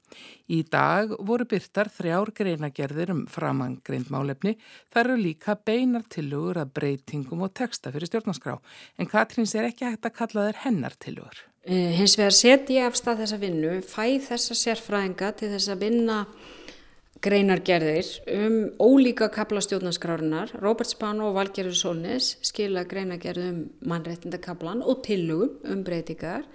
Í 0.50 0.64
dag 0.67 1.14
voru 1.14 1.47
byrtar 1.47 1.93
þrjár 1.95 2.35
greinagerðir 2.35 3.14
um 3.14 3.23
framangreind 3.31 4.11
málefni 4.11 4.57
þar 4.90 5.12
eru 5.12 5.21
líka 5.29 5.55
beinar 5.55 6.09
tilugur 6.11 6.59
að 6.59 6.75
breytingum 6.81 7.47
og 7.47 7.55
texta 7.55 7.95
fyrir 7.95 8.11
stjórnarskrá 8.11 8.59
en 8.99 9.07
Katrins 9.07 9.55
er 9.55 9.71
ekki 9.71 9.87
hægt 9.87 10.11
að 10.11 10.19
kalla 10.19 10.50
þeir 10.50 10.62
hennar 10.67 10.99
tilugur. 10.99 11.50
Uh, 11.69 11.90
hins 11.93 12.14
vegar 12.17 12.33
setja 12.33 12.79
ég 12.79 12.88
af 12.88 12.97
stað 12.97 13.19
þessa 13.21 13.38
vinnu, 13.43 13.73
fæ 13.85 14.17
þessa 14.25 14.57
sérfræðinga 14.57 15.29
til 15.37 15.50
þess 15.52 15.69
að 15.69 15.83
vinna 15.85 16.17
greinargerðir 17.21 18.09
um 18.33 18.55
ólíka 18.81 19.29
kaplastjórnarskrárunar. 19.35 20.55
Robert 20.62 20.88
Spano 20.88 21.29
og 21.29 21.37
Valgerður 21.37 21.76
Solnes 21.76 22.31
skila 22.49 22.87
greinargerð 22.88 23.45
um 23.50 23.59
mannréttindakablan 23.93 24.81
og 24.81 25.02
tillugum 25.05 25.59
um 25.69 25.85
breytingar. 25.85 26.49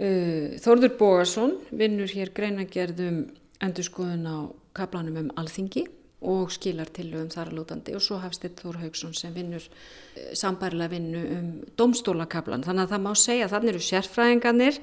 Uh, 0.00 0.56
Þorður 0.64 0.96
Bógarsson 0.96 1.58
vinnur 1.68 2.08
hér 2.16 2.32
greinargerð 2.32 3.04
um 3.04 3.24
endurskoðun 3.60 4.24
á 4.24 4.36
kaplanum 4.72 5.26
um 5.26 5.34
alþingi 5.36 5.84
og 6.28 6.52
skilar 6.54 6.90
tillugum 6.94 7.30
þar 7.32 7.50
að 7.50 7.56
lútandi 7.58 7.94
og 7.96 8.04
svo 8.04 8.18
Hafstinn 8.22 8.58
Þór 8.58 8.82
Haugsson 8.82 9.16
sem 9.16 9.34
vinnur 9.34 9.64
uh, 9.64 10.28
sambarilega 10.38 10.94
vinnu 10.96 11.22
um 11.38 11.48
domstólakablan. 11.78 12.66
Þannig 12.66 12.86
að 12.86 12.94
það 12.94 13.04
má 13.06 13.12
segja 13.18 13.48
að 13.48 13.56
þannig 13.56 13.74
eru 13.74 13.88
sérfræðingarnir 13.88 14.80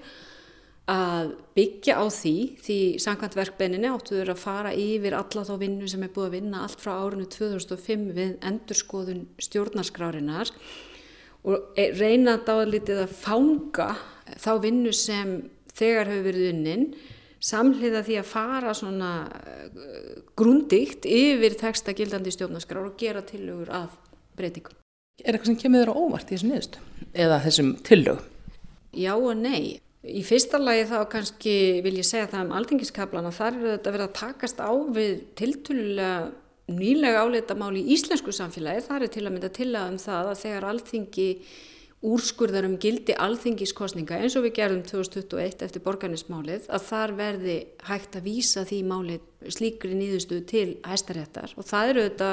að 0.89 1.34
byggja 1.58 2.00
á 2.01 2.05
því 2.10 2.36
því 2.63 2.77
samkvæmt 3.03 3.38
verkbenninni 3.38 3.89
áttuður 3.91 4.31
að 4.34 4.41
fara 4.41 4.72
yfir 4.74 5.15
alla 5.17 5.43
þá 5.46 5.53
vinnu 5.62 5.89
sem 5.89 6.05
er 6.05 6.13
búið 6.15 6.29
að 6.29 6.36
vinna 6.39 6.63
allt 6.65 6.81
frá 6.81 6.93
árinu 6.96 7.27
2005 7.29 8.08
við 8.17 8.31
endurskoðun 8.50 9.22
stjórnarskrárinar 9.43 10.50
og 11.46 11.77
e, 11.77 11.91
reyna 11.93 12.39
dáðlítið 12.46 13.03
að 13.03 13.15
fanga 13.22 13.91
þá 14.41 14.51
vinnu 14.65 14.93
sem 14.96 15.38
þegar 15.77 16.10
hefur 16.10 16.27
verið 16.31 16.51
unnin 16.55 16.88
samhliða 17.43 18.03
því 18.08 18.17
að 18.19 18.29
fara 18.29 18.74
svona 18.77 19.12
uh, 19.27 20.24
grundikt 20.39 21.08
yfir 21.10 21.55
texta 21.60 21.96
gildandi 21.96 22.34
stjórnarskrár 22.36 22.91
og 22.91 22.98
gera 23.00 23.24
tillögur 23.25 23.72
að 23.72 23.93
breytingum. 24.39 24.75
Er 25.19 25.36
eitthvað 25.36 25.51
sem 25.51 25.60
kemur 25.60 25.84
þér 25.84 25.93
á 25.93 26.00
óvart 26.00 26.29
í 26.29 26.36
þessum 26.36 26.53
niðurstu 26.53 26.84
eða 27.13 27.39
þessum 27.46 27.72
tillögum? 27.88 28.27
Já 28.96 29.13
og 29.15 29.34
nei. 29.38 29.79
Í 30.00 30.22
fyrsta 30.24 30.60
lagi 30.62 30.86
þá 30.88 31.00
kannski 31.12 31.55
vil 31.84 31.98
ég 32.00 32.08
segja 32.08 32.29
það 32.31 32.46
um 32.46 32.53
alþingiskablana, 32.55 33.34
þar 33.36 33.58
eru 33.58 33.74
þetta 33.74 33.91
verið 33.96 34.05
að 34.05 34.13
takast 34.22 34.62
á 34.63 34.72
við 34.96 35.17
tiltölulega 35.36 36.13
nýlega 36.69 37.24
áleita 37.25 37.58
mál 37.58 37.74
í 37.77 37.84
íslensku 37.96 38.34
samfélagi, 38.36 38.86
það 38.88 39.05
er 39.05 39.13
til 39.13 39.25
að 39.25 39.34
mynda 39.34 39.50
til 39.53 39.69
að 39.74 39.91
um 39.91 40.00
það 40.01 40.29
að 40.31 40.41
þegar 40.43 40.67
alþingi 40.69 41.27
úrskurðar 42.06 42.68
um 42.70 42.77
gildi 42.79 43.15
alþingiskostninga 43.20 44.22
eins 44.24 44.38
og 44.39 44.46
við 44.46 44.56
gerðum 44.62 44.84
2021 44.88 45.65
eftir 45.65 45.84
borganismálið 45.84 46.70
að 46.72 46.86
þar 46.88 47.15
verði 47.18 47.58
hægt 47.89 48.15
að 48.15 48.29
vísa 48.29 48.63
því 48.68 48.79
málið 48.88 49.51
slíkri 49.51 49.98
nýðustu 49.98 50.39
til 50.48 50.70
hæstaréttar 50.88 51.58
og 51.60 51.68
það 51.68 51.91
eru 51.94 52.06
þetta 52.08 52.32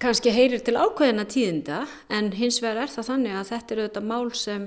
kannski 0.00 0.32
heyrir 0.32 0.64
til 0.64 0.78
ákveðina 0.80 1.26
tíðinda 1.28 1.84
en 2.08 2.32
hins 2.36 2.62
vegar 2.64 2.86
er 2.86 2.94
það 2.94 3.10
þannig 3.12 3.36
að 3.38 3.50
þetta 3.52 3.74
eru 3.76 3.86
þetta 3.88 4.04
mál 4.08 4.32
sem 4.40 4.66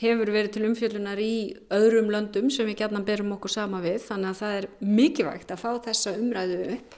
hefur 0.00 0.32
verið 0.34 0.56
til 0.56 0.66
umfjöllunar 0.70 1.20
í 1.22 1.34
öðrum 1.74 2.10
löndum 2.10 2.50
sem 2.50 2.66
við 2.66 2.80
gætna 2.80 3.04
berum 3.06 3.36
okkur 3.36 3.52
sama 3.52 3.82
við 3.84 4.00
þannig 4.08 4.32
að 4.32 4.40
það 4.40 4.58
er 4.58 4.68
mikilvægt 4.80 5.52
að 5.54 5.62
fá 5.62 5.70
þessa 5.84 6.16
umræðu 6.18 6.60
upp. 6.74 6.96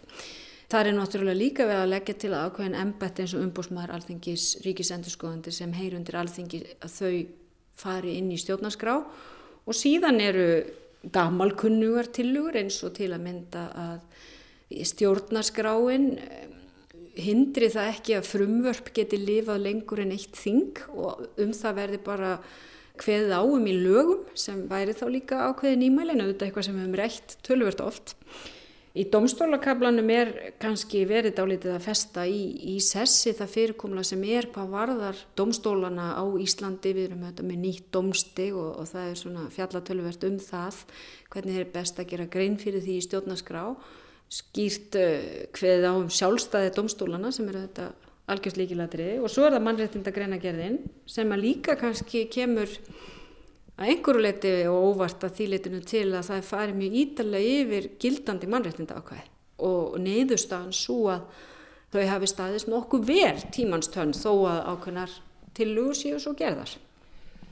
Það 0.67 0.89
er 0.89 0.97
náttúrulega 0.97 1.39
líka 1.39 1.67
við 1.69 1.79
að 1.79 1.91
leggja 1.93 2.15
til 2.23 2.33
að 2.35 2.49
ákveðin 2.49 2.79
embætt 2.81 3.21
eins 3.23 3.35
og 3.37 3.43
umbúsmaður 3.45 3.93
alþingis 3.97 4.47
ríkisendurskoðandi 4.65 5.53
sem 5.55 5.75
heyr 5.77 5.95
undir 5.95 6.19
alþingi 6.19 6.63
að 6.83 6.97
þau 6.97 7.13
fari 7.79 8.17
inn 8.19 8.33
í 8.35 8.41
stjórnarskrá 8.41 8.97
og 8.99 9.77
síðan 9.77 10.19
eru 10.25 10.49
gamalkunnugar 11.15 12.11
tilugur 12.15 12.59
eins 12.59 12.81
og 12.83 12.97
til 12.97 13.13
að 13.15 13.23
mynda 13.29 13.67
að 13.79 14.83
stjórnarskráin 14.91 16.09
eh, 16.19 16.47
hindri 17.23 17.69
það 17.73 17.93
ekki 17.93 18.17
að 18.17 18.31
frumvörp 18.33 18.91
geti 18.97 19.21
lifað 19.21 19.63
lengur 19.69 20.03
en 20.03 20.15
eitt 20.17 20.35
þing 20.37 20.83
og 20.97 21.29
um 21.43 21.55
það 21.55 21.79
verði 21.81 22.03
bara 22.05 22.33
hveðið 23.01 23.33
áum 23.37 23.67
í 23.69 23.77
lögum 23.77 24.27
sem 24.39 24.65
væri 24.71 24.97
þá 24.97 25.07
líka 25.13 25.41
ákveðin 25.51 25.87
ímælin 25.91 26.25
auðvitað 26.25 26.49
eitthvað 26.49 26.67
sem 26.67 26.77
við 26.77 26.85
hefum 26.85 27.01
rætt 27.01 27.37
tölvert 27.47 27.83
oft. 27.85 28.17
Í 28.97 29.05
domstólakablanum 29.13 30.09
er 30.09 30.31
kannski 30.63 31.03
verið 31.09 31.35
dálítið 31.37 31.75
að 31.75 31.85
festa 31.85 32.23
í, 32.25 32.39
í 32.73 32.77
sessi 32.81 33.35
það 33.37 33.51
fyrirkomla 33.53 34.05
sem 34.09 34.23
er 34.25 34.49
hvað 34.55 34.71
varðar 34.73 35.21
domstólana 35.37 36.15
á 36.17 36.25
Íslandi, 36.41 36.95
við 36.97 37.11
erum 37.11 37.27
auðvitað 37.27 37.51
með 37.51 37.61
nýtt 37.67 37.91
domsti 37.93 38.47
og, 38.57 38.71
og 38.81 38.89
það 38.89 39.11
er 39.11 39.21
svona 39.21 39.45
fjallatölvert 39.53 40.25
um 40.31 40.39
það, 40.41 40.81
hvernig 41.35 41.61
er 41.61 41.71
best 41.77 42.01
að 42.01 42.09
gera 42.15 42.29
grein 42.33 42.57
fyrir 42.63 42.85
því 42.87 42.97
í 42.97 43.05
stjórnaskrá, 43.05 43.67
skýrt 44.33 44.97
hveðið 44.97 45.85
uh, 45.85 45.93
á 45.93 45.95
um 46.01 46.09
sjálfstæði 46.11 46.73
domstólana 46.79 47.35
sem 47.37 47.53
eru 47.53 47.67
auðvitað 47.67 48.07
algjörslíkilatri 48.33 49.11
og 49.21 49.31
svo 49.31 49.45
er 49.47 49.55
það 49.55 49.67
mannréttinda 49.69 50.13
greinagerðin 50.15 50.81
sem 51.07 51.31
að 51.31 51.45
líka 51.45 51.77
kannski 51.79 52.25
kemur 52.33 52.73
að 53.77 53.91
einhverju 53.93 54.25
leiti 54.25 54.55
og 54.71 54.89
óvart 54.93 55.27
að 55.27 55.37
þýleitinu 55.41 55.83
til 55.85 56.07
að 56.13 56.31
það 56.31 56.49
farið 56.51 56.81
mjög 56.81 56.97
ítalega 57.03 57.59
yfir 57.61 57.91
gildandi 58.03 58.51
mannréttinda 58.53 58.97
ákvæði 59.01 59.27
og 59.67 60.01
neyðustan 60.05 60.73
svo 60.77 60.99
að 61.13 61.45
þau 61.93 62.03
hafi 62.11 62.31
staðist 62.33 62.69
nokkuð 62.73 63.07
vel 63.09 63.37
tímanstönn 63.55 64.17
þó 64.17 64.33
að 64.51 64.65
ákveðnar 64.73 65.15
tilugur 65.57 65.97
séu 65.97 66.19
svo 66.21 66.35
gerðar. 66.37 66.77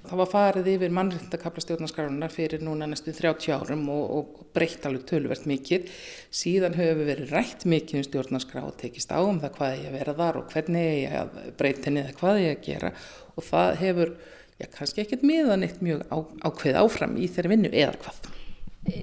Það 0.04 0.20
var 0.20 0.28
farið 0.28 0.66
yfir 0.68 0.92
mannréttindakabla 0.92 1.62
stjórnarskrárunar 1.64 2.32
fyrir 2.32 2.60
núna 2.60 2.84
næstu 2.90 3.14
30 3.16 3.54
árum 3.56 3.86
og, 3.88 4.02
og 4.18 4.50
breytt 4.52 4.84
alveg 4.84 5.06
tölvert 5.08 5.46
mikið. 5.48 5.86
Síðan 6.28 6.76
höfum 6.76 7.00
við 7.00 7.08
verið 7.08 7.32
rætt 7.32 7.64
mikið 7.64 8.02
um 8.02 8.04
stjórnarskrá 8.10 8.66
og 8.66 8.76
tekist 8.82 9.14
á 9.16 9.24
um 9.24 9.40
það 9.40 9.54
hvað 9.56 9.76
ég 9.78 9.86
að 9.88 9.96
vera 9.96 10.16
þar 10.18 10.40
og 10.42 10.52
hvernig 10.52 10.90
ég 11.06 11.16
að 11.22 11.38
breyta 11.56 11.94
eða 11.94 12.12
hvað 12.20 12.40
ég 12.42 12.58
að 12.58 12.68
gera 12.68 12.92
og 13.32 13.48
það 13.48 13.72
hefur, 13.80 14.12
já 14.60 14.68
kannski 14.78 15.04
ekkert 15.04 15.26
miðan 15.26 15.66
eitt 15.66 15.82
mjög 15.84 16.04
á, 16.10 16.16
ákveð 16.46 16.80
áfram 16.84 17.18
í 17.18 17.28
þeirri 17.30 17.54
vinnu 17.54 17.72
eða 17.72 17.94
hvað. 18.04 18.32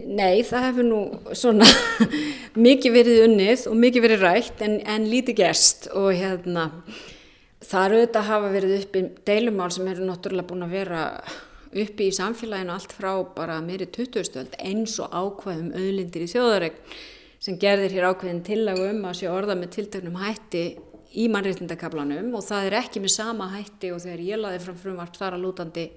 Nei, 0.06 0.44
það 0.46 0.68
hefur 0.68 0.86
nú 0.86 1.00
svona 1.34 1.66
mikið 2.68 2.98
verið 3.00 3.24
unnið 3.26 3.64
og 3.72 3.80
mikið 3.82 4.06
verið 4.06 4.28
rætt 4.28 4.62
en, 4.66 4.78
en 4.86 5.08
lítið 5.10 5.42
gerst 5.42 5.90
og 5.98 6.12
hérna 6.14 6.70
Það 7.62 7.84
eru 7.86 7.98
auðvitað 8.00 8.20
að 8.20 8.28
hafa 8.28 8.48
verið 8.56 8.72
uppi 8.80 9.02
deilumál 9.30 9.72
sem 9.72 9.90
eru 9.92 10.06
náttúrulega 10.08 10.50
búin 10.50 10.66
að 10.66 10.72
vera 10.76 11.02
uppi 11.72 12.08
í 12.10 12.16
samfélaginu 12.16 12.74
allt 12.74 12.96
frá 12.98 13.12
bara 13.36 13.60
meiri 13.64 13.86
2000-öld 13.94 14.56
eins 14.60 14.98
og 15.00 15.14
ákvæðum 15.14 15.70
auðlindir 15.78 16.26
í 16.26 16.32
þjóðaregn 16.32 16.96
sem 17.42 17.60
gerðir 17.62 17.96
hér 17.96 18.08
ákveðin 18.10 18.42
tillagu 18.46 18.88
um 18.90 19.06
að 19.08 19.20
sé 19.22 19.30
orða 19.32 19.56
með 19.60 19.76
tiltöknum 19.78 20.18
hætti 20.20 20.64
í 21.18 21.28
mannreitindakablanum 21.32 22.32
og 22.38 22.46
það 22.46 22.70
er 22.70 22.78
ekki 22.82 23.02
með 23.04 23.16
sama 23.16 23.50
hætti 23.56 23.92
og 23.92 24.00
þegar 24.04 24.24
ég 24.28 24.42
laði 24.42 24.62
fram 24.64 24.80
frumvart 24.80 25.20
þar 25.20 25.38
að 25.38 25.44
lútandi 25.46 25.90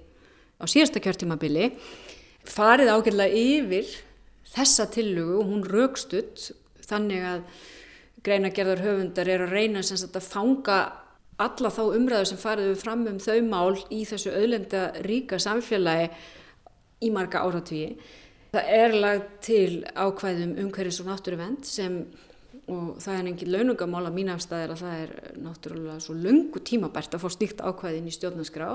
á 0.59 0.65
síðasta 0.67 1.03
kjörtímabili 1.03 1.69
farið 2.49 2.91
ágjörlega 2.95 3.45
yfir 3.45 3.95
þessa 4.55 4.89
tillugu 4.91 5.39
og 5.39 5.49
hún 5.49 5.63
raukstutt 5.67 6.51
þannig 6.85 7.25
að 7.29 7.47
greinagerðar 8.25 8.83
höfundar 8.83 9.29
er 9.29 9.45
að 9.45 9.55
reyna 9.55 9.81
að 9.81 10.21
fanga 10.25 10.79
alla 11.41 11.71
þá 11.73 11.81
umræðu 11.97 12.29
sem 12.31 12.39
fariðu 12.39 12.75
fram 12.79 13.03
um 13.09 13.17
þau 13.19 13.39
mál 13.45 13.75
í 13.91 14.03
þessu 14.07 14.31
auðlenda 14.33 14.85
ríka 15.05 15.39
samfélagi 15.41 16.07
í 17.03 17.11
marga 17.11 17.43
áratvíi. 17.43 17.95
Það 18.55 18.69
er 18.71 18.95
lagt 19.03 19.33
til 19.43 19.83
ákvæðum 19.99 20.55
umhverjus 20.63 21.01
og 21.03 21.09
náttúruvend 21.09 21.67
sem, 21.67 22.05
og 22.71 22.95
það 23.03 23.17
er 23.17 23.27
engin 23.29 23.51
launungamál 23.53 24.05
að 24.07 24.15
mín 24.15 24.31
afstæðir 24.33 24.73
að 24.73 24.81
það 24.81 25.03
er 25.03 25.11
náttúrulega 25.43 25.99
svo 26.01 26.15
lungu 26.17 26.61
tímabært 26.65 27.13
að 27.13 27.25
fá 27.25 27.29
stíkt 27.35 27.61
ákvæðin 27.61 28.09
í 28.09 28.15
stjórnarskrá, 28.15 28.69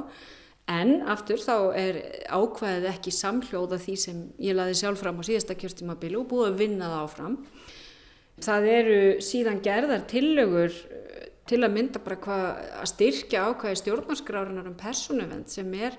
en 0.71 0.93
aftur 1.11 1.43
þá 1.43 1.57
er 1.75 1.99
ákvæðið 2.31 2.89
ekki 2.93 3.15
samhljóða 3.17 3.81
því 3.83 3.97
sem 3.99 4.23
ég 4.39 4.55
laði 4.55 4.79
sjálf 4.79 5.03
fram 5.03 5.19
á 5.19 5.27
síðasta 5.27 5.59
kjörtímabili 5.59 6.21
og 6.21 6.29
búið 6.31 6.53
að 6.53 6.61
vinna 6.63 6.91
það 6.93 7.05
áfram. 7.07 7.37
Það 8.41 8.69
eru 8.77 9.01
síðan 9.25 9.63
gerðar 9.65 10.07
tillögur 10.09 10.77
til 11.51 11.61
að 11.65 11.75
mynda 11.75 12.03
bara 12.05 12.21
hvað 12.23 12.45
að 12.79 12.91
styrkja 12.93 13.47
ákvæði 13.51 13.81
stjórnarskrárunar 13.83 14.71
um 14.71 14.77
personuvend 14.79 15.51
sem 15.51 15.73
er 15.75 15.99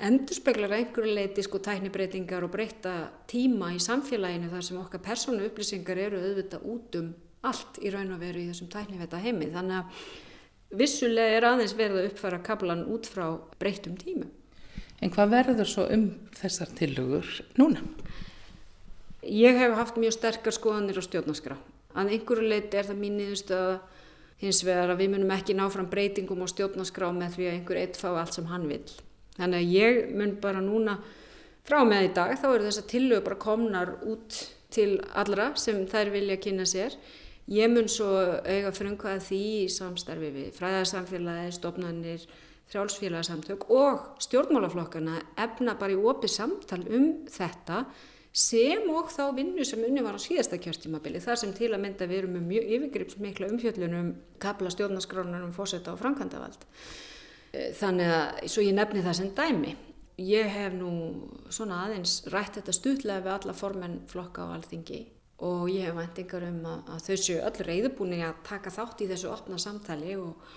endurspeglar 0.00 0.72
einhverju 0.76 1.14
leiti 1.14 1.44
sko 1.44 1.60
tæknibreitingar 1.64 2.44
og 2.46 2.52
breyta 2.54 2.94
tíma 3.30 3.74
í 3.76 3.80
samfélaginu 3.82 4.48
þar 4.52 4.66
sem 4.66 4.80
okkar 4.80 5.02
personu 5.04 5.44
upplýsingar 5.48 6.00
eru 6.06 6.20
auðvitað 6.20 6.66
út 6.72 6.98
um 7.00 7.12
allt 7.46 7.80
í 7.80 7.92
raun 7.92 8.12
og 8.14 8.20
veru 8.20 8.42
í 8.42 8.48
þessum 8.50 8.70
tækniveta 8.72 9.20
heimi 9.20 9.50
þannig 9.52 9.80
að 9.80 10.78
vissulega 10.80 11.36
er 11.38 11.48
aðeins 11.48 11.76
verið 11.76 12.00
að 12.00 12.08
uppfæra 12.10 12.40
kablan 12.46 12.86
út 12.88 13.08
frá 13.10 13.26
breytum 13.60 13.96
tímu. 14.00 14.28
En 15.00 15.12
hvað 15.12 15.32
verður 15.34 15.68
svo 15.68 15.86
um 15.90 16.10
þessar 16.36 16.72
tilugur 16.76 17.28
núna? 17.58 17.82
Ég 19.24 19.56
hef 19.56 19.76
haft 19.76 20.00
mjög 20.00 20.16
sterkar 20.16 20.54
skoðanir 20.54 21.00
á 21.00 21.04
stjórnarskrá. 21.04 21.56
Að 21.96 22.12
einhverju 22.14 22.48
leiti 22.48 22.78
er 22.78 22.88
það 22.88 23.00
mín 23.00 23.16
niðurstu 23.18 23.56
að 23.56 23.72
hins 24.40 24.62
vegar 24.64 24.92
að 24.92 25.02
við 25.02 25.14
munum 25.14 25.32
ekki 25.34 25.56
ná 25.56 25.66
fram 25.72 25.88
breytingum 25.90 26.44
og 26.44 26.52
stjórnarskrá 26.52 27.10
með 27.12 27.36
því 27.36 27.48
að 27.48 27.56
einhver 27.56 27.80
eitt 27.80 28.00
fá 28.00 28.08
allt 28.12 28.36
sem 28.36 28.48
hann 28.48 28.68
vil. 28.70 28.84
Þannig 29.40 29.62
að 29.64 29.74
ég 29.74 30.12
mun 30.14 30.36
bara 30.42 30.62
núna 30.64 30.98
frá 31.66 31.80
með 31.88 32.10
í 32.10 32.12
dag 32.20 32.36
þá 32.38 32.46
eru 32.50 32.66
þess 32.68 32.82
að 32.82 32.90
tillögur 32.92 33.26
bara 33.26 33.40
komnar 33.46 33.96
út 34.08 34.38
til 34.70 34.90
allra 35.18 35.50
sem 35.58 35.82
þær 35.90 36.12
vilja 36.14 36.38
kynna 36.44 36.68
sér. 36.68 36.94
Ég 37.50 37.72
mun 37.72 37.88
svo 37.90 38.06
auðga 38.44 38.70
frumkvæða 38.76 39.24
því 39.26 39.40
í 39.64 39.66
samstarfi 39.74 40.30
við 40.36 40.52
fræðarsamfélagi, 40.54 41.56
stopnarnir, 41.56 42.28
þrjálfsfélagsamtök 42.70 43.66
og 43.74 44.22
stjórnmálaflokkana 44.22 45.18
efna 45.42 45.74
bara 45.80 45.96
í 45.96 45.98
opið 45.98 46.34
samtal 46.36 46.84
um 46.86 47.08
þetta 47.30 47.84
sem 48.30 48.84
og 48.94 49.10
þá 49.10 49.24
vinnu 49.34 49.64
sem 49.66 49.82
unni 49.82 50.04
var 50.06 50.14
á 50.14 50.20
síðasta 50.22 50.60
kjörtímabili 50.62 51.18
þar 51.22 51.40
sem 51.40 51.54
til 51.56 51.72
að 51.74 51.82
mynda 51.82 52.06
við 52.06 52.22
erum 52.22 52.36
með 52.38 52.44
mjög 52.52 52.68
yfirgripsmikla 52.76 53.48
umfjöllunum 53.50 54.12
kapla 54.42 54.70
stjórnaskránar 54.70 55.42
um 55.42 55.54
fósetta 55.54 55.90
og 55.90 55.98
framkvæmdavald 55.98 56.62
eh, 56.62 56.70
þannig 57.50 58.12
að 58.14 58.42
svo 58.52 58.64
ég 58.64 58.76
nefni 58.76 59.04
það 59.04 59.16
sem 59.18 59.30
dæmi 59.34 59.76
ég 60.20 60.50
hef 60.52 60.74
nú 60.76 60.90
svona 61.52 61.84
aðeins 61.86 62.20
rætt 62.32 62.58
þetta 62.58 62.74
stutlega 62.76 63.24
við 63.24 63.36
alla 63.36 63.56
formenn 63.56 64.00
flokka 64.10 64.44
á 64.46 64.54
alþingi 64.54 65.00
og 65.48 65.70
ég 65.72 65.88
hef 65.88 65.96
vendingar 65.96 66.44
um 66.50 66.58
að, 66.68 66.80
að 66.92 67.06
þau 67.06 67.22
séu 67.24 67.38
öll 67.40 67.64
reyðubúni 67.66 68.20
að 68.26 68.42
taka 68.46 68.72
þátt 68.74 69.00
í 69.00 69.08
þessu 69.08 69.30
opna 69.32 69.60
samtali 69.60 70.18
og 70.20 70.50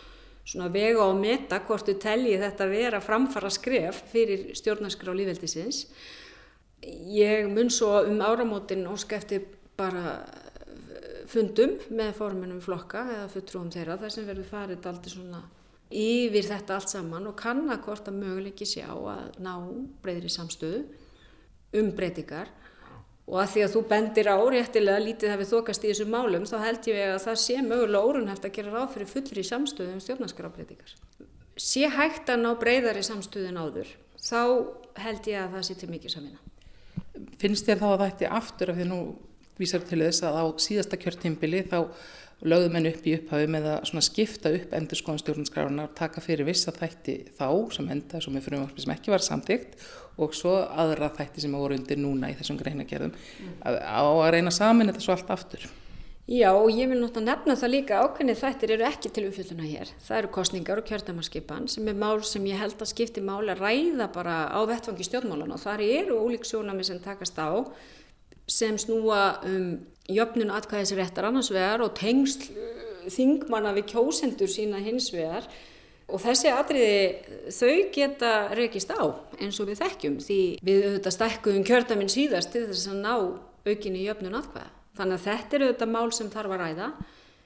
svona 0.43 0.67
vega 0.73 1.05
og 1.07 1.15
meta 1.21 1.61
hvort 1.63 1.87
þú 1.87 1.95
telji 2.03 2.35
þetta 2.41 2.67
vera 2.67 2.99
framfara 3.03 3.51
skref 3.53 4.03
fyrir 4.11 4.49
stjórnarskrá 4.59 5.15
lífveldisins. 5.15 5.85
Ég 6.83 7.47
mun 7.47 7.71
svo 7.71 8.01
um 8.03 8.19
áramótin 8.19 8.83
ósk 8.91 9.15
eftir 9.15 9.45
bara 9.79 10.17
fundum 11.31 11.77
með 11.95 12.11
formunum 12.19 12.59
flokka 12.61 13.05
eða 13.15 13.29
fulltrúum 13.31 13.71
þeirra 13.71 13.95
þar 14.01 14.11
sem 14.11 14.27
verður 14.27 14.49
farið 14.51 14.89
aldrei 14.91 15.13
svona 15.15 15.43
yfir 15.93 16.49
þetta 16.49 16.77
allt 16.77 16.91
saman 16.91 17.29
og 17.29 17.37
kanna 17.39 17.77
hvort 17.83 18.09
að 18.09 18.19
möguleiki 18.19 18.67
sjá 18.67 18.89
að 18.89 19.39
ná 19.43 19.53
breyðri 20.03 20.31
samstöðu 20.33 20.83
um 21.79 21.89
breytingar 21.95 22.51
og 23.23 23.39
að 23.39 23.51
því 23.53 23.63
að 23.63 23.73
þú 23.73 23.81
bendir 23.91 24.29
á 24.29 24.37
réttilega 24.51 25.03
lítið 25.03 25.35
við 25.39 25.51
þokast 25.53 25.85
í 25.85 25.91
þessum 25.91 26.11
málum 26.11 26.47
þá 26.49 26.55
held 26.65 26.87
ég 26.91 27.11
að 27.13 27.21
það 27.23 27.37
sé 27.43 27.59
mögulega 27.63 28.09
órunhæft 28.09 28.47
að 28.47 28.55
gera 28.57 28.73
ráð 28.73 28.95
fyrir 28.95 29.11
fullri 29.13 29.43
samstöðu 29.47 29.93
um 29.95 30.01
stjórnarskrábreytingar. 30.03 30.95
Sé 31.55 31.85
hægt 31.87 32.31
að 32.33 32.43
ná 32.43 32.49
breyðari 32.59 33.03
samstöðun 33.05 33.61
áður 33.61 33.93
þá 34.19 34.41
held 35.05 35.29
ég 35.31 35.39
að 35.39 35.55
það 35.55 35.67
sé 35.69 35.77
til 35.79 35.91
mikið 35.93 36.15
samina. 36.17 36.41
Finnst 37.39 37.69
þér 37.69 37.79
þá 37.79 37.87
að 37.87 37.95
það 38.01 38.09
ætti 38.09 38.33
aftur 38.41 38.73
af 38.73 38.79
því 38.79 38.89
nú 38.89 38.99
vísar 39.59 39.85
til 39.87 40.01
þess 40.01 40.25
að 40.27 40.39
á 40.41 40.45
síðasta 40.65 40.99
kjörtímbili 40.99 41.63
þá 41.69 41.79
lögðum 42.43 42.77
henn 42.77 42.89
upp 42.89 43.05
í 43.07 43.15
upphafi 43.17 43.49
með 43.51 43.67
að 43.71 43.99
skipta 44.03 44.51
upp 44.53 44.73
endur 44.75 44.99
skoðan 44.99 45.21
stjórnarskrárunar, 45.21 45.93
taka 45.95 46.23
fyrir 46.23 46.47
vissa 46.47 46.73
þætti 46.75 47.19
þá 47.37 47.47
sem 47.75 47.91
enda 47.93 48.23
sem 48.23 48.35
er 48.39 48.45
frumvarpi 48.45 48.83
sem 48.83 48.95
ekki 48.95 49.13
var 49.13 49.23
samtíkt 49.23 49.77
og 50.21 50.35
svo 50.37 50.57
aðra 50.67 51.11
þætti 51.15 51.45
sem 51.45 51.55
voru 51.55 51.77
undir 51.79 52.01
núna 52.01 52.31
í 52.33 52.35
þessum 52.37 52.59
greinagerðum 52.59 53.13
mm. 53.13 53.55
að, 53.69 53.79
að 53.87 54.27
reyna 54.35 54.53
samin 54.53 54.91
þetta 54.91 55.05
svo 55.05 55.15
allt 55.15 55.33
aftur. 55.33 55.71
Já 56.23 56.53
og 56.55 56.69
ég 56.71 56.87
vil 56.87 57.01
náttúrulega 57.01 57.33
nefna 57.33 57.55
það 57.59 57.71
líka 57.73 57.97
ákveðnið 57.99 58.37
þættir 58.39 58.71
eru 58.77 58.85
ekki 58.87 59.09
til 59.11 59.23
umfjölduna 59.27 59.65
hér. 59.67 59.89
Það 60.05 60.19
eru 60.21 60.29
kostningar 60.37 60.79
og 60.79 60.85
kjördamarskipan 60.87 61.65
sem 61.67 61.89
er 61.91 61.97
mál 61.99 62.21
sem 62.23 62.45
ég 62.47 62.61
held 62.61 62.79
að 62.79 62.91
skipti 62.93 63.23
mál 63.23 63.41
að 63.51 63.59
ræða 63.59 64.07
bara 64.15 64.37
á 64.47 64.59
vettfangi 64.69 65.03
stjórnmálan 65.03 65.51
og 65.51 65.59
þar 65.59 65.83
eru 65.83 66.21
ólík 66.23 66.47
sjónami 66.47 66.87
sem 66.87 67.01
takast 67.03 67.35
á 67.35 67.67
sem 68.49 68.77
snúa 68.77 69.39
um 69.47 69.67
jöfnun 70.11 70.51
atkvæðisréttar 70.51 71.29
annars 71.29 71.51
vegar 71.53 71.83
og 71.85 71.93
tengsl 71.95 72.49
þingmanna 73.11 73.73
við 73.77 73.93
kjósendur 73.93 74.51
sína 74.51 74.81
hins 74.83 75.09
vegar 75.13 75.47
og 76.11 76.21
þessi 76.21 76.51
atriði 76.51 77.47
þau 77.55 77.73
geta 77.95 78.33
rekist 78.57 78.91
á 78.91 79.03
eins 79.39 79.59
og 79.63 79.69
við 79.71 79.81
þekkjum 79.81 80.19
því 80.23 80.39
við 80.63 80.87
auðvitað 80.89 81.17
stækkuðum 81.17 81.67
kjörtaminn 81.67 82.11
síðast 82.11 82.53
til 82.53 82.67
þess 82.67 82.91
að 82.91 83.01
ná 83.01 83.13
aukinni 83.63 84.03
jöfnun 84.03 84.37
atkvæða. 84.39 84.71
Þannig 84.97 85.17
að 85.17 85.27
þetta 85.27 85.55
er 85.55 85.65
auðvitað 85.65 85.93
mál 85.93 86.13
sem 86.13 86.31
þarf 86.33 86.53
að 86.53 86.63
ræða 86.63 86.89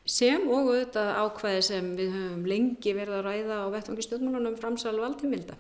sem 0.07 0.47
og 0.47 0.71
auðvitað 0.71 1.13
ákvæði 1.21 1.63
sem 1.67 1.89
við 1.97 2.13
höfum 2.15 2.45
lengi 2.49 2.93
verið 2.95 3.19
að 3.19 3.25
ræða 3.27 3.59
á 3.63 3.67
vettvangi 3.75 4.05
stjórnmálunum 4.07 4.59
framsal 4.59 4.95
valdimilda 4.99 5.57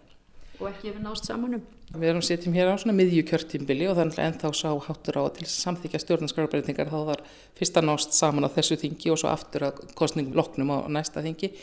og 0.59 0.69
ekki 0.71 0.89
hefur 0.89 1.03
nást 1.03 1.27
samanum. 1.29 1.65
Við 1.87 2.09
erum 2.09 2.23
setjum 2.25 2.55
hér 2.57 2.73
á 2.73 2.75
svona 2.75 2.95
miðjukjörtímbili 2.97 3.85
og 3.87 3.95
þannig 3.99 4.17
að 4.17 4.25
ennþá 4.25 4.49
sá 4.57 4.69
háttur 4.87 5.19
á 5.21 5.23
til 5.37 5.45
samþykja 5.47 6.01
stjórnarskarabreytingar 6.03 6.89
þá 6.91 6.97
var 7.07 7.21
fyrsta 7.55 7.83
nást 7.85 8.17
saman 8.17 8.47
á 8.47 8.51
þessu 8.51 8.75
þingi 8.81 9.13
og 9.13 9.21
svo 9.21 9.29
aftur 9.31 9.69
að 9.69 9.85
kostningum 9.95 10.35
loknum 10.35 10.73
á 10.73 10.77
næsta 10.91 11.23
þingi. 11.23 11.53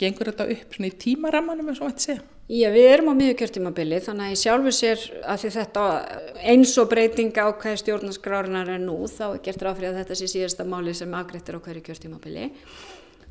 Gengur 0.00 0.30
þetta 0.30 0.46
upp 0.52 0.74
svona 0.76 0.88
í 0.90 0.96
tímarammanum 1.00 1.68
eins 1.72 1.82
og 1.82 1.92
þetta 1.92 2.04
sé? 2.06 2.16
Já, 2.46 2.68
við 2.70 2.88
erum 2.92 3.10
á 3.10 3.18
miðjukjörtímabili 3.18 4.00
þannig 4.04 4.26
að 4.26 4.32
ég 4.32 4.40
sjálfur 4.42 4.74
sér 4.76 5.04
að 5.26 5.40
því 5.42 5.52
þetta 5.56 5.84
eins 6.52 6.74
og 6.78 6.90
breytinga 6.92 7.46
á 7.48 7.50
hvað 7.58 7.78
stjórnarskrárinar 7.82 8.72
er 8.76 8.82
nú 8.84 8.98
þá 9.10 9.24
er 9.32 9.40
gert 9.48 9.64
ráð 9.64 9.80
fyrir 9.80 9.90
að 9.90 10.00
þetta 10.02 10.18
sé 10.20 10.28
síðasta 10.30 10.68
máli 10.68 10.94
sem 10.94 11.16
agrættir 11.16 11.58
á 11.58 11.64
hverju 11.64 11.84
kjörtímabili. 11.88 12.50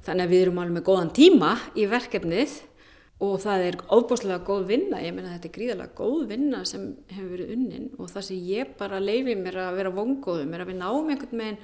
Þannig 0.06 0.26
að 0.26 0.34
við 0.34 0.46
erum 0.46 0.60
alveg 0.62 0.78
með 0.78 0.88
góðan 0.90 1.14
tíma 1.16 1.54
í 1.78 1.86
verkefnið 1.90 2.58
og 3.24 3.38
það 3.40 3.62
er 3.70 3.78
óbúslega 3.96 4.44
góð 4.44 4.66
vinna, 4.74 5.00
ég 5.00 5.14
meina 5.16 5.32
þetta 5.36 5.48
er 5.48 5.54
gríðalega 5.56 5.96
góð 5.96 6.26
vinna 6.34 6.64
sem 6.68 6.90
hefur 7.14 7.30
verið 7.32 7.54
unnin. 7.56 7.86
Og 7.96 8.10
það 8.12 8.26
sem 8.28 8.42
ég 8.50 8.74
bara 8.80 9.00
leifi 9.00 9.38
mér 9.40 9.62
að 9.64 9.78
vera 9.80 9.94
vongóðum 9.96 10.56
er 10.56 10.64
að 10.64 10.72
við 10.72 10.82
náum 10.82 11.14
einhvern 11.14 11.44
veginn 11.44 11.62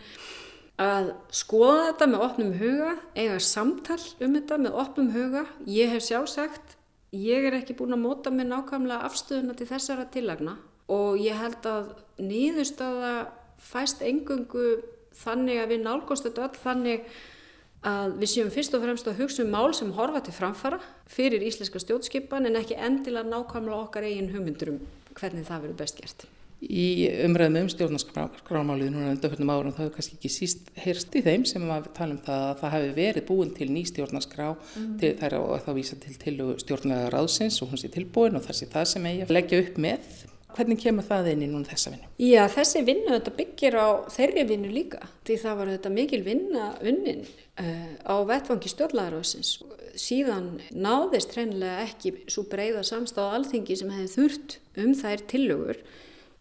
að 0.82 1.10
skoða 1.36 1.90
þetta 1.90 2.08
með 2.14 2.24
opnum 2.28 2.54
huga, 2.62 2.94
eiga 3.20 3.42
samtal 3.44 4.00
um 4.00 4.38
þetta 4.38 4.60
með 4.64 4.78
opnum 4.86 5.12
huga. 5.12 5.44
Ég 5.68 5.92
hef 5.92 6.08
sjálfsagt, 6.08 6.78
ég 7.12 7.50
er 7.50 7.60
ekki 7.60 7.76
búin 7.78 7.98
að 7.98 8.06
móta 8.06 8.32
með 8.34 8.54
nákvæmlega 8.54 9.10
afstöðuna 9.10 9.58
til 9.60 9.68
þessara 9.74 10.08
tillagna. 10.14 10.56
Og 10.92 11.20
ég 11.20 11.36
held 11.36 11.68
að 11.68 11.92
nýðustöða 12.24 13.14
fæst 13.62 14.02
engungu 14.08 14.80
þannig 15.20 15.60
að 15.62 15.76
við 15.76 15.84
nálgóðst 15.84 16.30
þetta 16.30 16.48
öll 16.48 16.64
þannig 16.64 17.06
að 17.88 18.18
við 18.22 18.30
séum 18.36 18.52
fyrst 18.54 18.76
og 18.78 18.84
fremst 18.84 19.08
að 19.10 19.24
hugsa 19.24 19.46
um 19.46 19.56
mál 19.56 19.72
sem 19.74 19.90
horfa 19.96 20.22
til 20.26 20.36
framfara 20.36 20.78
fyrir 21.10 21.42
íslenska 21.46 21.82
stjórnskipan 21.82 22.46
en 22.46 22.60
ekki 22.60 22.78
endilega 22.78 23.26
nákvæmlega 23.30 23.80
okkar 23.88 24.06
eigin 24.06 24.30
hugmyndur 24.34 24.76
um 24.76 24.84
hvernig 25.18 25.48
það 25.48 25.66
verður 25.66 25.82
best 25.82 26.02
gert. 26.02 26.28
Í 26.62 27.10
umræðum 27.26 27.64
um 27.64 27.70
stjórnarskrámálið 27.74 28.92
núna 28.94 29.16
undanfjörnum 29.16 29.50
árum 29.50 29.74
þá 29.74 29.80
hefur 29.82 29.96
kannski 29.96 30.18
ekki 30.20 30.30
síst 30.30 30.68
heyrst 30.78 31.16
í 31.18 31.24
þeim 31.26 31.46
sem 31.50 31.64
að 31.74 31.88
tala 31.98 32.14
um 32.14 32.20
það 32.22 32.44
að 32.52 32.60
það 32.60 32.76
hefur 32.76 32.92
verið 33.00 33.26
búin 33.32 33.54
til 33.56 33.68
ný 33.74 33.82
stjórnarskrá 33.90 34.52
mm. 34.54 34.92
til 35.02 35.12
þær 35.18 35.38
og 35.40 35.56
þá 35.66 35.72
vísa 35.80 35.98
til 36.04 36.14
til 36.22 36.36
stjórnlega 36.62 37.10
ráðsins 37.16 37.58
og 37.66 37.74
hún 37.74 37.82
sé 37.82 37.90
tilbúin 37.90 38.38
og 38.38 38.46
það 38.46 38.60
sé 38.60 38.70
það 38.76 38.86
sem 38.94 39.10
eigi 39.10 39.26
að 39.26 39.34
leggja 39.40 39.64
upp 39.64 39.82
með 39.88 40.14
Hvernig 40.56 40.80
kemur 40.82 41.06
það 41.08 41.30
inn 41.32 41.46
í 41.46 41.50
núna 41.52 41.70
þessa 41.70 41.94
vinnu? 41.94 42.10
Já, 42.22 42.42
þessi 42.52 42.84
vinnu 42.88 43.14
þetta 43.14 43.34
byggir 43.38 43.78
á 43.80 43.88
þeirri 44.12 44.44
vinnu 44.50 44.72
líka 44.74 45.00
því 45.28 45.38
það 45.44 45.58
var 45.60 45.72
þetta 45.72 45.92
mikil 45.96 46.22
vinna 46.26 46.68
vinnin 46.82 47.24
uh, 47.24 47.94
á 48.04 48.16
vettfangi 48.28 48.72
stjórnlæðarásins. 48.74 49.54
Síðan 50.00 50.52
náðist 50.72 51.36
hreinlega 51.36 51.86
ekki 51.88 52.14
svo 52.32 52.46
breyða 52.52 52.84
samstáð 52.88 53.38
alþingi 53.38 53.80
sem 53.80 53.92
hefði 53.96 54.14
þurft 54.16 54.58
um 54.84 54.94
þær 55.02 55.26
tillögur 55.32 55.82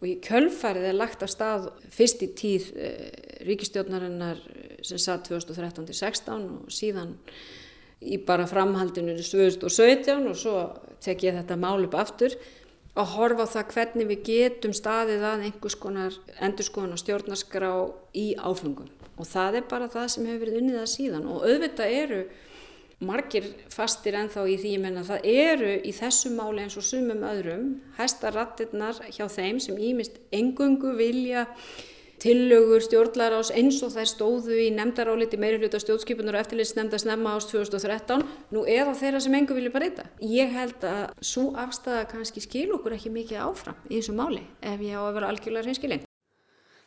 og 0.01 0.07
í 0.09 0.17
kjölfarið 0.25 0.91
er 0.91 0.97
lagt 0.97 1.25
af 1.27 1.33
stað 1.33 1.71
fyrst 1.93 2.25
í 2.27 2.31
tíð 2.41 2.71
uh, 2.75 3.09
ríkistjórnarinnar 3.49 4.43
sem 4.87 5.01
satt 5.01 5.29
2013-16 5.31 6.47
og 6.61 6.71
síðan 6.73 7.17
í 8.01 8.17
bara 8.25 8.47
framhaldinu 8.49 9.15
2017 9.19 10.31
og 10.31 10.39
svo 10.39 10.57
tek 11.05 11.27
ég 11.27 11.37
þetta 11.37 11.59
mál 11.61 11.85
upp 11.85 11.97
aftur 12.01 12.37
að 12.99 13.13
horfa 13.15 13.47
á 13.47 13.53
það 13.55 13.75
hvernig 13.75 14.09
við 14.11 14.23
getum 14.27 14.73
staðið 14.75 15.27
að 15.27 15.45
einhvers 15.49 15.77
konar 15.79 16.17
endurskoðan 16.43 16.97
og 16.97 17.03
stjórnarskrá 17.03 17.73
í 18.19 18.27
áfengum 18.35 18.91
og 19.21 19.29
það 19.29 19.61
er 19.61 19.67
bara 19.69 19.91
það 19.93 20.07
sem 20.15 20.29
hefur 20.31 20.47
verið 20.47 20.63
unnið 20.63 20.79
að 20.81 20.91
síðan. 20.95 21.27
Og 21.29 21.45
auðvitað 21.45 21.95
eru 21.99 22.21
margir 23.05 23.47
fastir 23.73 24.17
ennþá 24.17 24.45
í 24.49 24.57
því 24.61 24.73
menna 24.81 25.05
það 25.09 25.29
eru 25.33 25.71
í 25.85 25.93
þessu 25.97 26.33
máli 26.37 26.65
eins 26.65 26.77
og 26.81 26.87
sumum 26.87 27.23
öðrum 27.29 27.67
hæsta 27.99 28.33
rattirnar 28.35 29.01
hjá 29.09 29.25
þeim 29.33 29.61
sem 29.63 29.79
ímist 29.81 30.21
engungu 30.37 30.93
vilja 30.99 31.47
tillögur 32.21 32.83
stjórnlarás 32.85 33.51
eins 33.57 33.81
og 33.87 33.95
þær 33.95 34.09
stóðu 34.11 34.59
í 34.61 34.69
nefndaráliti 34.77 35.41
meiri 35.41 35.61
hluta 35.63 35.81
stjórnskipunar 35.81 36.37
og 36.37 36.45
eftirlits 36.45 36.75
nefnda 36.77 37.01
snemma 37.01 37.33
ást 37.39 37.55
2013 37.55 38.27
nú 38.55 38.67
eða 38.69 38.95
þeirra 38.99 39.23
sem 39.25 39.39
engur 39.39 39.59
vilja 39.59 39.73
breyta. 39.75 40.07
Ég 40.21 40.53
held 40.53 40.85
að 40.85 41.03
svo 41.25 41.51
afstæða 41.61 42.05
kannski 42.13 42.45
skil 42.45 42.69
okkur 42.77 42.99
ekki 42.99 43.15
mikið 43.15 43.43
áfram 43.47 43.81
í 43.89 43.97
þessu 43.99 44.17
máli 44.17 44.45
ef 44.61 44.85
ég 44.85 45.01
á 45.01 45.03
að 45.03 45.17
vera 45.17 45.33
algjörlega 45.33 45.69
reynskilinn. 45.69 46.07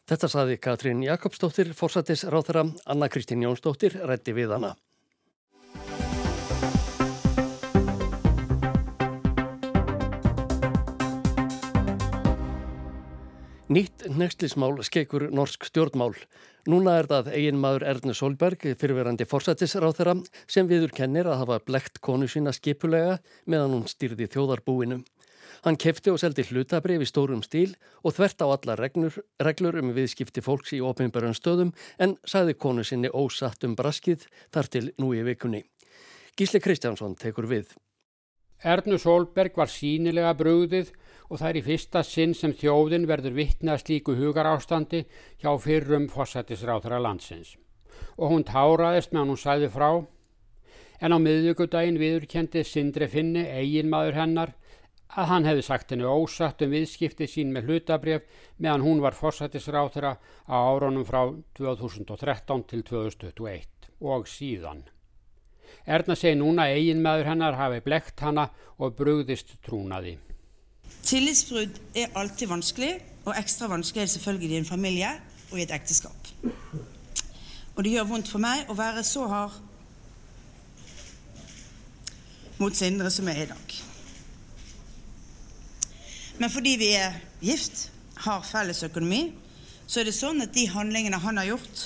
Þetta 0.03 0.27
saði 0.27 0.57
Katrín 0.59 1.03
Jakobsdóttir, 1.05 1.69
fórsættis 1.73 2.25
ráþara, 2.27 2.65
Anna 2.85 3.07
Kristín 3.07 3.45
Jónsdóttir, 3.45 3.95
rætti 4.03 4.35
við 4.35 4.51
hana. 4.51 4.73
Nýtt 13.71 14.09
nexlismál 14.11 14.81
skeikur 14.83 15.29
norsk 15.31 15.63
stjórnmál. 15.63 16.17
Núna 16.67 16.97
er 16.99 17.07
það 17.07 17.29
eigin 17.31 17.61
maður 17.63 17.85
Erne 17.87 18.11
Solberg, 18.11 18.65
fyrirverandi 18.75 19.23
forsættisráð 19.23 19.93
þeirra, 20.01 20.15
sem 20.51 20.67
viður 20.67 20.91
kennir 20.91 21.29
að 21.31 21.39
hafa 21.45 21.59
blekt 21.63 22.01
konu 22.03 22.27
sína 22.27 22.51
skipulega 22.51 23.21
meðan 23.47 23.77
hún 23.77 23.85
styrði 23.87 24.27
þjóðarbúinu. 24.33 24.97
Hann 25.63 25.79
kefti 25.79 26.11
og 26.11 26.19
seldi 26.19 26.43
hlutabrif 26.49 27.05
í 27.05 27.07
stórum 27.07 27.39
stíl 27.45 27.77
og 28.03 28.17
þvert 28.17 28.43
á 28.43 28.47
alla 28.51 28.75
reglur, 28.75 29.15
reglur 29.39 29.79
um 29.79 29.93
viðskipti 29.95 30.43
fólks 30.43 30.75
í 30.75 30.81
ofinbæran 30.83 31.37
stöðum 31.37 31.71
en 32.03 32.17
sagði 32.27 32.57
konu 32.59 32.83
sinni 32.83 33.13
ósatt 33.15 33.63
um 33.63 33.77
braskið 33.79 34.27
þar 34.51 34.71
til 34.75 34.89
nú 34.99 35.13
í 35.15 35.23
vikunni. 35.23 35.63
Gísli 36.35 36.59
Kristjánsson 36.59 37.15
tekur 37.15 37.47
við. 37.47 37.71
Ernu 38.63 38.99
Solberg 38.99 39.55
var 39.55 39.71
sínilega 39.71 40.35
brúðið 40.35 40.91
og 41.33 41.39
það 41.41 41.49
er 41.49 41.57
í 41.57 41.65
fyrsta 41.65 42.03
sinn 42.05 42.35
sem 42.37 42.51
þjóðin 42.53 43.07
verður 43.09 43.33
vittna 43.39 43.73
slíku 43.81 44.13
hugarástandi 44.19 44.99
hjá 45.41 45.49
fyrrum 45.57 46.05
fósættisráþara 46.13 46.99
landsins. 47.01 47.55
Og 48.21 48.29
hún 48.29 48.43
táraðist 48.45 49.15
meðan 49.15 49.31
hún 49.33 49.39
sæði 49.41 49.69
frá, 49.73 49.87
en 51.01 51.15
á 51.15 51.17
miðugudaginn 51.17 51.97
viðurkendi 51.97 52.61
Sindri 52.61 53.07
Finni, 53.09 53.47
eigin 53.49 53.89
maður 53.89 54.19
hennar, 54.19 54.53
að 55.09 55.29
hann 55.31 55.47
hefði 55.49 55.63
sagt 55.65 55.93
henni 55.93 56.05
ósatt 56.05 56.61
um 56.65 56.73
viðskipti 56.73 57.25
sín 57.29 57.53
með 57.53 57.69
hlutabref 57.69 58.27
meðan 58.61 58.85
hún 58.85 59.01
var 59.01 59.17
fósættisráþara 59.17 60.13
á 60.45 60.55
áronum 60.69 61.05
frá 61.05 61.33
2013 61.57 62.67
til 62.69 62.83
2021 62.85 63.89
og 64.05 64.29
síðan. 64.29 64.85
Erna 65.89 66.13
segi 66.15 66.37
núna 66.37 66.69
eigin 66.69 67.01
maður 67.01 67.31
hennar 67.33 67.57
hafi 67.57 67.81
blekt 67.81 68.21
hana 68.21 68.51
og 68.77 68.93
brugðist 68.97 69.57
trúnaði. 69.65 70.19
Tillitsbrudd 71.03 71.79
er 71.95 72.13
alltid 72.15 72.47
vanskelig, 72.47 72.93
og 73.25 73.35
ekstra 73.39 73.67
vanskelig 73.71 74.01
er 74.01 74.07
det 74.07 74.15
selvfølgelig 74.15 74.51
i 74.51 74.61
en 74.61 74.67
familie 74.67 75.11
og 75.51 75.59
i 75.59 75.63
et 75.65 75.73
ekteskap. 75.75 76.29
Og 77.75 77.83
det 77.83 77.93
gjør 77.95 78.09
vondt 78.09 78.29
for 78.29 78.43
meg 78.43 78.69
å 78.69 78.75
være 78.77 79.03
så 79.07 79.25
hard 79.31 79.55
mot 82.61 82.75
Sindre 82.77 83.09
som 83.11 83.27
jeg 83.27 83.41
er 83.41 83.47
i 83.47 83.51
dag. 83.51 83.79
Men 86.39 86.51
fordi 86.53 86.75
vi 86.81 86.91
er 86.97 87.17
gift, 87.43 87.89
har 88.23 88.45
felles 88.45 88.83
økonomi, 88.85 89.33
så 89.87 90.01
er 90.01 90.07
det 90.07 90.15
sånn 90.15 90.41
at 90.45 90.53
de 90.55 90.67
handlingene 90.71 91.19
han 91.21 91.37
har 91.41 91.49
gjort, 91.53 91.83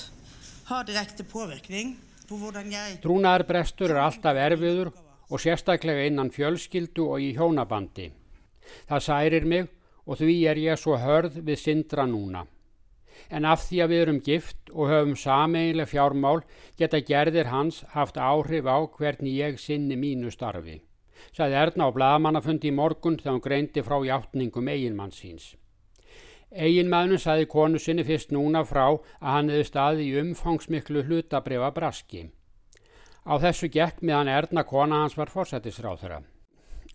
har 0.68 0.86
direkte 0.88 1.24
påvirkning 1.26 1.96
på 2.28 2.36
hvordan 2.36 2.70
jeg 2.72 2.98
Trúnaðarbrestur 3.02 3.90
er 3.90 4.02
alltaf 4.04 4.36
erfiður 4.38 4.92
og 5.28 5.40
sérstaklega 5.40 6.06
innan 6.08 6.30
fjölskyldu 6.32 7.04
og 7.06 7.24
í 7.24 7.32
hjónabandi. 7.36 8.10
Það 8.88 9.04
særir 9.08 9.44
mig 9.44 9.68
og 10.06 10.20
því 10.20 10.36
er 10.48 10.60
ég 10.62 10.80
svo 10.80 10.96
hörð 10.96 11.40
við 11.44 11.60
syndra 11.60 12.06
núna. 12.08 12.46
En 13.30 13.44
af 13.44 13.64
því 13.66 13.80
að 13.82 13.92
við 13.92 14.02
erum 14.02 14.20
gift 14.24 14.70
og 14.72 14.90
höfum 14.92 15.16
sameiginlega 15.18 15.90
fjármál 15.90 16.42
geta 16.78 17.00
gerðir 17.04 17.50
hans 17.52 17.82
haft 17.94 18.16
áhrif 18.16 18.68
á 18.70 18.78
hvernig 18.86 19.34
ég 19.36 19.58
sinni 19.60 19.98
mínu 19.98 20.30
starfi. 20.32 20.78
Sæði 21.34 21.58
Erna 21.58 21.90
á 21.90 21.94
bladamannafundi 21.94 22.70
í 22.70 22.74
morgun 22.74 23.18
þegar 23.18 23.34
hún 23.34 23.44
greindi 23.44 23.82
frá 23.82 23.98
hjáttningum 23.98 24.70
eiginmann 24.70 25.12
síns. 25.12 25.56
Eiginmannun 26.48 27.20
sæði 27.20 27.48
konu 27.50 27.78
sinni 27.82 28.06
fyrst 28.08 28.30
núna 28.32 28.62
frá 28.64 28.86
að 28.86 29.32
hann 29.34 29.50
hefði 29.52 29.68
staði 29.68 30.06
í 30.06 30.16
umfangsmiklu 30.22 31.04
hlutabrifa 31.04 31.74
braski. 31.76 32.22
Á 33.28 33.36
þessu 33.42 33.68
gekk 33.68 34.00
meðan 34.00 34.32
Erna 34.32 34.64
kona 34.64 35.02
hans 35.02 35.18
var 35.18 35.28
fórsættisráð 35.28 36.00
þeirra. 36.00 36.22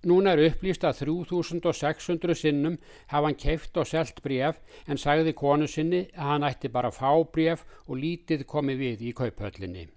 Núna 0.04 0.34
er 0.36 0.50
upplýst 0.50 0.84
að 0.84 1.06
3600 1.06 2.36
sinnum 2.36 2.74
hafa 3.08 3.30
hann 3.30 3.38
keift 3.40 3.78
og 3.80 3.88
selt 3.88 4.18
bref 4.26 4.60
en 4.84 5.00
sagði 5.00 5.32
konu 5.40 5.68
sinni 5.72 6.02
að 6.12 6.30
hann 6.34 6.48
ætti 6.48 6.72
bara 6.74 6.92
fá 6.92 7.12
bref 7.24 7.64
og 7.88 8.02
lítið 8.02 8.44
komi 8.44 8.76
við 8.76 9.06
í 9.08 9.14
kauphöllinni. 9.16 9.88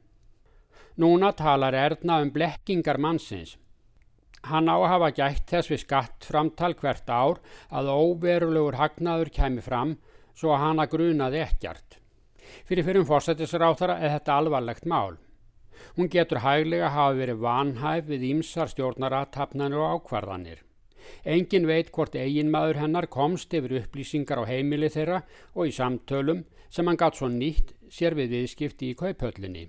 Núna 1.02 1.32
talar 1.34 1.74
Erna 1.74 2.20
um 2.22 2.30
blekkingar 2.30 3.02
mannsins. 3.02 3.56
Hann 4.46 4.70
á 4.70 4.78
að 4.78 4.90
hafa 4.92 5.10
gætt 5.10 5.50
þess 5.50 5.72
við 5.72 5.82
skattframtal 5.82 6.74
hvert 6.78 7.10
ár 7.10 7.42
að 7.68 7.90
óverulegur 7.90 8.78
hagnaður 8.78 9.32
kemi 9.34 9.64
fram 9.64 9.96
svo 10.38 10.54
að 10.54 10.62
hann 10.62 10.82
að 10.84 10.92
grunaði 10.94 11.42
ekkert. 11.42 11.98
Fyrir 12.62 12.86
fyrir 12.86 13.02
um 13.02 13.10
fórsættisráþara 13.10 13.98
er 13.98 14.14
þetta 14.20 14.38
alvarlegt 14.38 14.86
mál. 14.86 15.18
Hún 15.96 16.10
getur 16.12 16.42
hæglega 16.44 16.92
hafa 16.94 17.16
verið 17.20 17.42
vanhæf 17.44 18.08
við 18.10 18.26
ímsar 18.30 18.70
stjórnarathafnanir 18.72 19.82
og 19.82 20.00
ákvarðanir. 20.00 20.62
Engin 21.24 21.66
veit 21.70 21.92
hvort 21.94 22.16
eiginmaður 22.18 22.80
hennar 22.82 23.06
komst 23.06 23.54
yfir 23.54 23.78
upplýsingar 23.80 24.42
á 24.42 24.44
heimili 24.50 24.90
þeirra 24.90 25.22
og 25.54 25.70
í 25.70 25.74
samtölum 25.74 26.44
sem 26.70 26.86
hann 26.86 26.98
gatt 27.00 27.18
svo 27.18 27.30
nýtt 27.30 27.74
sér 27.92 28.16
við 28.18 28.34
viðskipti 28.34 28.90
í 28.90 28.98
kauphöllinni. 28.98 29.66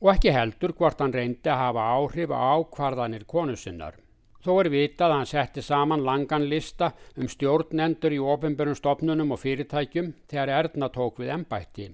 Og 0.00 0.12
ekki 0.14 0.32
heldur 0.32 0.74
hvort 0.78 1.00
hann 1.02 1.14
reyndi 1.14 1.50
að 1.50 1.62
hafa 1.64 1.86
áhrif 1.98 2.32
á 2.32 2.38
ákvarðanir 2.58 3.26
konusinnar. 3.28 3.96
Þó 4.38 4.52
er 4.62 4.68
vitað 4.70 5.10
að 5.10 5.16
hann 5.16 5.28
setti 5.28 5.62
saman 5.66 6.04
langan 6.06 6.46
lista 6.48 6.92
um 7.18 7.28
stjórnendur 7.28 8.14
í 8.14 8.20
ofinbjörnum 8.22 8.78
stopnunum 8.78 9.34
og 9.34 9.42
fyrirtækjum 9.42 10.12
þegar 10.30 10.52
Erna 10.60 10.88
tók 10.94 11.18
við 11.18 11.32
ennbætti. 11.34 11.88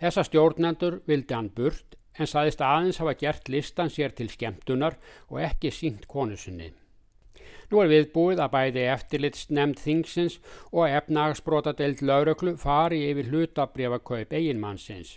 Þessa 0.00 0.22
stjórnendur 0.28 1.00
vildi 1.10 1.34
hann 1.34 1.50
burt 1.56 1.98
en 2.18 2.30
saðist 2.30 2.62
aðeins 2.64 2.98
hafa 3.02 3.14
gert 3.20 3.48
listan 3.52 3.92
sér 3.92 4.14
til 4.16 4.28
skemmtunar 4.32 4.96
og 5.28 5.40
ekki 5.44 5.72
sínt 5.74 6.08
konusinni. 6.10 6.72
Nú 7.70 7.82
er 7.82 7.90
viðbúið 7.90 8.40
að 8.44 8.52
bæði 8.52 8.82
eftirlits 8.92 9.46
nefnd 9.50 9.80
þingsins 9.82 10.38
og 10.70 10.86
efnagsbrótadeild 10.86 12.02
lauröklu 12.06 12.54
fari 12.62 13.02
yfir 13.10 13.32
hlutabrjöfakaup 13.32 14.34
eiginmannsins. 14.38 15.16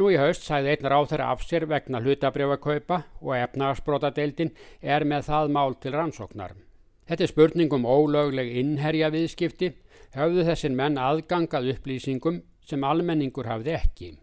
Nú 0.00 0.08
í 0.10 0.16
haust 0.18 0.46
sæði 0.48 0.72
einn 0.72 0.88
ráþur 0.90 1.22
af 1.22 1.44
sér 1.44 1.68
vegna 1.70 2.00
hlutabrjöfakaupa 2.02 3.02
og 3.20 3.36
efnagsbrótadeildin 3.36 4.54
er 4.80 5.04
með 5.04 5.28
það 5.28 5.52
mál 5.58 5.76
til 5.78 5.94
rannsóknar. 5.94 6.56
Þetta 7.04 7.26
er 7.26 7.30
spurning 7.34 7.76
um 7.76 7.84
ólögleg 7.84 8.48
innherja 8.62 9.12
viðskipti, 9.12 9.74
höfðu 10.16 10.48
þessin 10.48 10.76
menn 10.78 10.96
aðgangað 10.96 11.74
upplýsingum 11.74 12.40
sem 12.64 12.84
almenningur 12.88 13.50
hafði 13.50 13.76
ekki. 13.76 14.14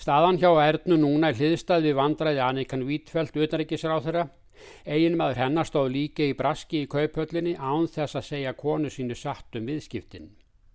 Staðan 0.00 0.38
hjá 0.40 0.48
Ernu 0.64 0.96
núna 0.96 1.28
er 1.28 1.36
hliðstað 1.36 1.82
við 1.84 1.98
vandræði 1.98 2.40
Annikan 2.40 2.86
Vítfeld 2.88 3.34
utanrikisráð 3.36 4.06
þeirra. 4.06 4.22
Egin 4.88 5.16
maður 5.20 5.40
hennar 5.42 5.66
stóð 5.68 5.90
líka 5.92 6.24
í 6.24 6.36
braski 6.38 6.86
í 6.86 6.88
kaupöllinni 6.88 7.52
án 7.60 7.84
þess 7.84 8.16
að 8.16 8.24
segja 8.30 8.54
konu 8.56 8.88
sínu 8.88 9.16
satt 9.16 9.58
um 9.60 9.68
viðskiptin. 9.68 10.30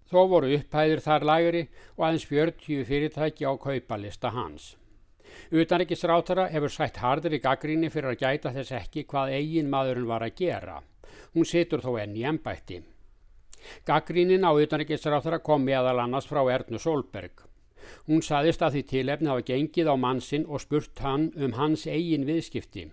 Þó 0.06 0.20
voru 0.30 0.52
upphæðir 0.60 1.02
þar 1.02 1.26
lægri 1.26 1.64
og 1.96 2.04
aðeins 2.06 2.28
40 2.30 2.86
fyrirtæki 2.86 3.50
á 3.50 3.54
kaupalista 3.66 4.30
hans. 4.36 4.76
Utanrikisráð 5.50 6.28
þeirra 6.30 6.46
hefur 6.54 6.76
sætt 6.76 7.02
hardir 7.02 7.34
í 7.34 7.42
gaggríni 7.42 7.90
fyrir 7.90 8.14
að 8.14 8.22
gæta 8.22 8.54
þess 8.54 8.78
ekki 8.78 9.08
hvað 9.10 9.34
eigin 9.40 9.74
maðurinn 9.74 10.12
var 10.12 10.28
að 10.28 10.38
gera. 10.44 10.78
Hún 11.34 11.50
situr 11.50 11.82
þó 11.82 11.96
enn 12.04 12.14
í 12.14 12.30
ennbætti. 12.30 12.78
Gaggrínin 13.90 14.46
á 14.46 14.54
utanrikisráð 14.54 15.26
þeirra 15.26 15.44
kom 15.50 15.66
meðal 15.66 15.98
annars 16.06 16.30
frá 16.30 16.46
Ernu 16.46 16.78
Solberg. 16.78 17.42
Hún 18.08 18.22
saðist 18.26 18.64
að 18.66 18.78
því 18.78 18.84
tilefni 18.92 19.32
hafa 19.32 19.48
gengið 19.50 19.90
á 19.92 19.96
mannsinn 19.96 20.46
og 20.46 20.64
spurt 20.64 21.02
hann 21.06 21.32
um 21.36 21.56
hans 21.60 21.86
eigin 21.88 22.28
viðskipti. 22.28 22.90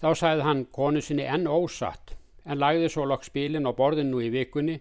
Þá 0.00 0.08
sagði 0.14 0.46
hann 0.46 0.64
konu 0.72 1.02
sinni 1.02 1.26
enn 1.26 1.48
ósatt 1.50 2.16
en 2.44 2.58
lagði 2.58 2.88
svo 2.90 3.06
lokk 3.06 3.26
spilin 3.26 3.68
á 3.68 3.72
borðinu 3.74 4.22
í 4.22 4.30
vikunni 4.34 4.80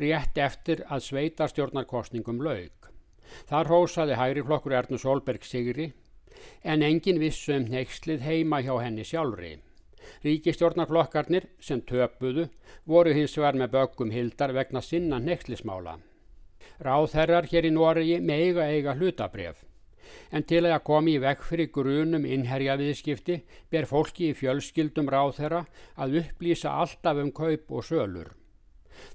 rétt 0.00 0.38
eftir 0.40 0.84
að 0.88 1.04
sveitarstjórnarkostningum 1.08 2.40
laug. 2.44 2.88
Þar 3.48 3.72
hósaði 3.72 4.16
hægriflokkur 4.20 4.76
Ernu 4.76 5.00
Solberg 5.00 5.44
sigri 5.44 5.92
en 6.62 6.84
engin 6.84 7.20
vissu 7.20 7.54
um 7.56 7.68
neykslið 7.68 8.24
heima 8.26 8.62
hjá 8.64 8.74
henni 8.82 9.04
sjálfri. 9.08 9.58
Ríkistjórnarflokkarnir 10.24 11.48
sem 11.60 11.82
töpuðu 11.86 12.48
voru 12.88 13.12
hins 13.16 13.36
vegar 13.38 13.58
með 13.60 13.76
böggum 13.76 14.10
hildar 14.14 14.54
vegna 14.56 14.82
sinna 14.82 15.20
neykslismála. 15.22 15.98
Ráðherrar 16.82 17.46
hér 17.46 17.68
í 17.68 17.70
Noregi 17.70 18.18
meiga 18.18 18.66
eiga 18.66 18.96
hlutabref. 18.98 19.62
En 20.34 20.42
til 20.48 20.64
að 20.66 20.82
komi 20.84 21.14
í 21.16 21.20
vekk 21.22 21.44
fyrir 21.46 21.68
grunum 21.72 22.24
innherja 22.26 22.74
viðskipti 22.80 23.36
ber 23.70 23.86
fólki 23.88 24.32
í 24.32 24.36
fjölskyldum 24.36 25.10
ráðherra 25.12 25.62
að 25.94 26.18
upplýsa 26.22 26.72
alltaf 26.82 27.20
um 27.22 27.30
kaup 27.36 27.70
og 27.70 27.86
sölur. 27.86 28.32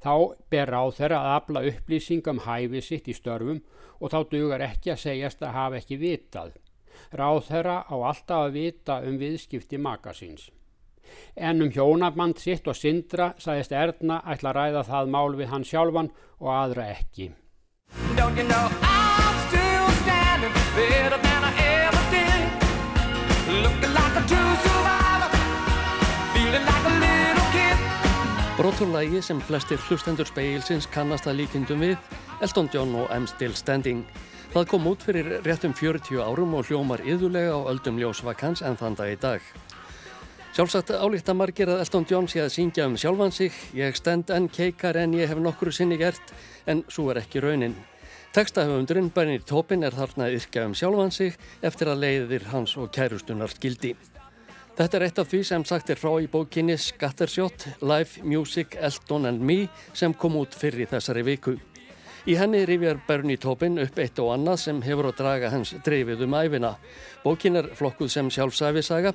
Þá 0.03 0.13
ber 0.51 0.71
ráðherra 0.73 1.19
að 1.21 1.33
afla 1.35 1.63
upplýsingum 1.71 2.43
hæfi 2.45 2.81
sitt 2.81 3.09
í 3.11 3.15
störfum 3.17 3.59
og 3.99 4.13
þá 4.13 4.19
dugar 4.31 4.63
ekki 4.65 4.93
að 4.93 5.03
segjast 5.03 5.43
að 5.43 5.57
hafa 5.57 5.81
ekki 5.81 5.99
vitað. 6.01 6.53
Ráðherra 7.13 7.81
á 7.83 7.95
alltaf 7.95 8.45
að 8.47 8.55
vita 8.57 9.01
um 9.05 9.17
viðskipti 9.21 9.77
makasins. 9.81 10.47
En 11.35 11.61
um 11.63 11.71
hjónaband 11.71 12.39
sitt 12.41 12.67
og 12.67 12.75
syndra 12.75 13.33
sagðist 13.41 13.75
Erna 13.75 14.21
ætla 14.27 14.53
að 14.53 14.57
ræða 14.61 14.87
það 14.87 15.11
mál 15.13 15.35
við 15.39 15.51
hann 15.53 15.67
sjálfan 15.67 16.13
og 16.39 16.49
aðra 16.53 16.89
ekki. 16.95 17.29
Don't 18.17 18.35
you 18.35 18.43
know 18.43 18.65
I'm 18.81 19.35
still 19.47 19.87
standing 20.03 20.53
better 20.75 21.17
than 21.27 21.41
I 21.49 21.51
ever 21.85 22.03
did? 22.15 22.43
Looking 23.63 23.93
like 23.93 24.15
a 24.21 24.23
true 24.31 24.53
survivor 24.65 25.29
Feeling 26.33 26.65
like 26.65 26.85
a 26.91 26.93
little 27.03 27.47
kid. 27.55 27.77
Broturlægi 28.57 29.21
sem 29.21 29.41
flestir 29.41 29.77
hlustendur 29.77 30.25
speilsins 30.25 30.89
kannast 30.91 31.29
að 31.29 31.43
líkindum 31.43 31.85
við 31.85 31.95
Elton 32.41 32.69
John 32.73 32.95
og 32.95 33.13
I'm 33.13 33.29
Still 33.29 33.53
Standing. 33.53 34.03
Það 34.53 34.67
kom 34.73 34.89
út 34.89 35.05
fyrir 35.05 35.39
réttum 35.45 35.77
40 35.77 36.19
árum 36.25 36.57
og 36.57 36.67
hljómar 36.67 37.05
yðulega 37.05 37.53
á 37.53 37.69
öldum 37.69 38.01
ljósvakans 38.01 38.65
en 38.65 38.75
þann 38.81 38.97
dag 38.97 39.13
í 39.13 39.21
dag 39.21 39.41
Sjálfsagt 40.57 40.89
álíkta 40.89 41.35
margir 41.37 41.69
að 41.69 41.83
Elton 41.83 42.05
John 42.09 42.25
sé 42.25 42.39
að 42.41 42.55
syngja 42.55 42.87
um 42.89 42.95
sjálfan 42.97 43.29
sig, 43.29 43.53
ég 43.77 43.93
stend 43.93 44.31
enn 44.33 44.47
keikar 44.49 44.97
en 44.97 45.11
ég 45.13 45.29
hef 45.29 45.37
nokkru 45.37 45.69
sinni 45.69 45.99
gert, 46.01 46.31
en 46.65 46.81
svo 46.89 47.11
er 47.13 47.19
ekki 47.21 47.43
raunin. 47.45 47.75
Tekstahöfundurinn 48.33 49.11
Bernir 49.13 49.45
Topin 49.45 49.85
er 49.85 49.93
þarna 49.93 50.25
að 50.25 50.39
yrkja 50.39 50.65
um 50.65 50.73
sjálfan 50.73 51.13
sig 51.13 51.37
eftir 51.61 51.93
að 51.93 52.01
leiðir 52.07 52.49
hans 52.55 52.73
og 52.73 52.89
kærustunar 52.89 53.53
skildi. 53.53 53.93
Þetta 54.81 54.97
er 54.97 55.05
eitt 55.11 55.21
af 55.21 55.29
því 55.29 55.45
sem 55.45 55.69
sagt 55.75 55.93
er 55.93 56.01
frá 56.01 56.17
í 56.17 56.25
bókinni 56.25 56.81
Scattershot, 56.81 57.69
Live 57.85 58.25
Music, 58.25 58.73
Elton 58.81 59.29
and 59.29 59.45
Me 59.45 59.67
sem 59.93 60.17
kom 60.17 60.41
út 60.41 60.57
fyrir 60.57 60.89
þessari 60.89 61.21
viku. 61.35 61.59
Í 62.27 62.33
henni 62.35 62.65
rifjar 62.67 62.97
Bernie 63.07 63.39
Taupin 63.39 63.77
upp 63.79 63.99
eitt 64.03 64.17
og 64.19 64.33
annað 64.33 64.57
sem 64.65 64.81
hefur 64.83 65.07
að 65.07 65.21
draga 65.21 65.51
hans 65.53 65.69
dreifið 65.85 66.25
um 66.25 66.33
æfina. 66.35 66.73
Bókin 67.23 67.55
er 67.61 67.69
flokkuð 67.77 68.09
sem 68.11 68.31
sjálfsæfisaga. 68.33 69.13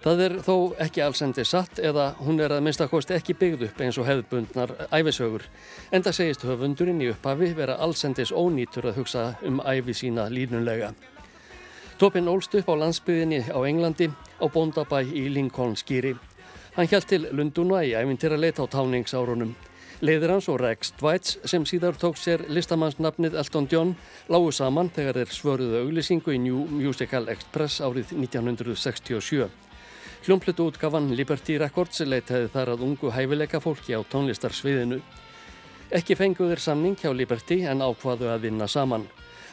Það 0.00 0.20
er 0.24 0.34
þó 0.40 0.54
ekki 0.80 1.02
allsendi 1.04 1.42
satt 1.44 1.76
eða 1.84 2.14
hún 2.24 2.38
er 2.40 2.54
að 2.56 2.62
minnstakost 2.64 3.10
ekki 3.12 3.34
byggð 3.36 3.66
upp 3.66 3.82
eins 3.84 3.98
og 4.00 4.06
hefðbundnar 4.08 4.72
æfisögur. 4.96 5.44
Enda 5.92 6.14
segist 6.16 6.46
höfundurinn 6.48 7.02
í 7.04 7.10
upphafi 7.12 7.50
vera 7.58 7.76
allsendis 7.84 8.32
ónýtur 8.32 8.88
að 8.88 9.02
hugsa 9.02 9.26
um 9.44 9.60
æfi 9.60 9.98
sína 9.98 10.24
línunlega. 10.32 10.94
Taupin 12.00 12.32
ólst 12.32 12.56
upp 12.56 12.72
á 12.72 12.80
landsbyðinni 12.80 13.42
á 13.52 13.60
Englandi 13.60 14.08
á 14.40 14.46
bóndabæ 14.48 15.04
í 15.04 15.28
Lincoln 15.28 15.76
skýri. 15.76 16.14
Hann 16.78 16.88
hjælt 16.88 17.12
til 17.12 17.28
Lunduna 17.36 17.84
í 17.84 17.92
æfintir 17.92 18.32
að 18.32 18.46
leita 18.46 18.64
á 18.64 18.72
táningsárunum. 18.72 19.52
Leðir 20.00 20.32
hans 20.32 20.48
og 20.48 20.62
Rex 20.64 20.94
Dweitz 20.96 21.36
sem 21.44 21.66
síðar 21.68 22.00
tók 22.00 22.16
sér 22.16 22.48
listamannsnafnið 22.48 23.36
Elton 23.36 23.68
John 23.68 23.98
lágu 24.32 24.48
saman 24.48 24.88
þegar 24.88 25.20
þeir 25.20 25.34
svöruðu 25.36 25.82
auglýsingu 25.84 26.32
í 26.32 26.40
New 26.40 26.64
Musical 26.72 27.28
Express 27.28 27.82
árið 27.84 28.14
1967. 28.16 29.68
Hljómplutu 30.20 30.66
útgafan 30.68 31.06
Liberty 31.16 31.54
Records 31.56 32.02
leitaði 32.04 32.50
þar 32.52 32.74
að 32.74 32.82
ungu 32.84 33.08
hæfileika 33.14 33.56
fólki 33.64 33.94
á 33.96 34.04
tónlistarsviðinu. 34.04 34.98
Ekki 35.96 36.12
fenguður 36.12 36.60
samning 36.60 36.98
hjá 37.00 37.08
Liberty 37.16 37.62
en 37.64 37.80
ákvaðu 37.80 38.28
að 38.28 38.44
vinna 38.44 38.68
saman. 38.68 39.06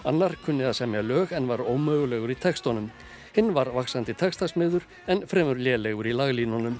Annar 0.03 0.35
kunnið 0.43 0.67
að 0.73 0.75
semja 0.81 1.05
lög 1.07 1.31
en 1.31 1.47
var 1.47 1.63
ómögulegur 1.63 2.33
í 2.33 2.35
tekstónum. 2.43 2.89
Hinn 3.37 3.53
var 3.55 3.71
vaksandi 3.71 4.11
tekstasmiður 4.19 4.83
en 5.07 5.23
fremur 5.31 5.55
lélegur 5.55 6.11
í 6.11 6.17
laglínunum. 6.19 6.75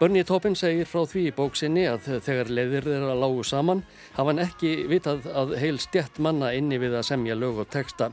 Bernie 0.00 0.26
Taupin 0.26 0.58
segir 0.58 0.90
frá 0.90 1.06
því 1.06 1.22
í 1.30 1.36
bóksinni 1.38 1.86
að 1.86 2.10
þegar 2.26 2.50
leiðir 2.50 2.90
þeirra 2.90 3.14
lágu 3.14 3.46
saman 3.46 3.84
hafa 4.18 4.32
hann 4.32 4.42
ekki 4.42 4.74
vitað 4.90 5.30
að 5.30 5.54
heil 5.62 5.78
stjætt 5.78 6.18
manna 6.18 6.50
inni 6.52 6.82
við 6.82 6.98
að 6.98 7.06
semja 7.12 7.38
lög 7.38 7.62
og 7.62 7.70
teksta. 7.70 8.10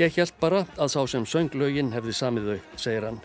Ég 0.00 0.16
held 0.16 0.34
bara 0.40 0.64
að 0.74 0.96
sá 0.96 1.00
sem 1.04 1.28
sönglögin 1.28 1.92
hefði 1.92 2.16
samið 2.16 2.50
þau, 2.50 2.58
segir 2.80 3.10
hann. 3.12 3.22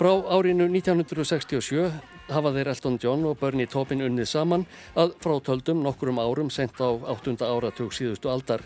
Frá 0.00 0.14
árinu 0.32 0.64
1967 0.64 1.90
hafa 2.32 2.50
þeir 2.54 2.70
Elton 2.72 2.94
John 3.02 3.24
og 3.28 3.34
Bernie 3.36 3.68
Taupin 3.68 4.00
unnið 4.00 4.30
saman 4.30 4.62
að 4.96 5.10
frátöldum 5.20 5.82
nokkrum 5.84 6.16
árum 6.16 6.48
sent 6.48 6.80
á 6.80 6.88
8. 6.88 7.34
áratug 7.44 7.92
síðustu 7.92 8.30
aldar. 8.32 8.64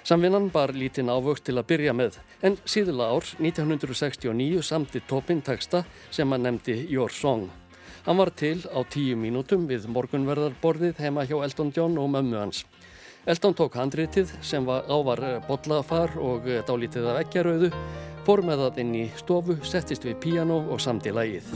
Samvinnan 0.00 0.48
bar 0.54 0.72
lítinn 0.72 1.12
ávökt 1.12 1.44
til 1.44 1.58
að 1.60 1.66
byrja 1.74 1.92
með 1.92 2.16
en 2.40 2.56
síðula 2.64 3.10
ár 3.12 3.28
1969 3.36 4.64
samti 4.64 5.04
Topin 5.04 5.44
texta 5.44 5.84
sem 6.08 6.32
hann 6.32 6.48
nefndi 6.48 6.78
Your 6.88 7.12
Song. 7.12 7.50
Hann 8.08 8.16
var 8.16 8.32
til 8.32 8.64
á 8.72 8.80
tíu 8.88 9.20
mínútum 9.20 9.68
við 9.68 9.84
morgunverðarborðið 9.92 11.04
heima 11.04 11.28
hjá 11.28 11.36
Elton 11.36 11.74
John 11.76 12.00
og 12.00 12.08
mömmu 12.16 12.40
hans. 12.40 12.64
Elton 13.28 13.52
tók 13.60 13.76
handritið 13.76 14.32
sem 14.40 14.64
var 14.64 14.88
ávar 14.88 15.20
bollafar 15.50 16.16
og 16.16 16.48
dálítið 16.64 17.12
af 17.12 17.24
ekkjarauðu, 17.26 17.74
fór 18.26 18.42
með 18.42 18.64
það 18.64 18.78
inn 18.82 18.94
í 18.98 19.04
stofu, 19.20 19.54
settist 19.62 20.02
við 20.06 20.16
piano 20.24 20.56
og 20.74 20.80
samti 20.82 21.12
lægið. 21.14 21.46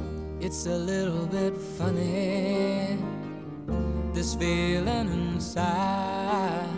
It's 0.40 0.66
a 0.70 0.76
little 0.78 1.26
bit 1.26 1.56
funny 1.76 2.96
This 4.14 4.34
feeling 4.34 5.10
inside 5.12 6.70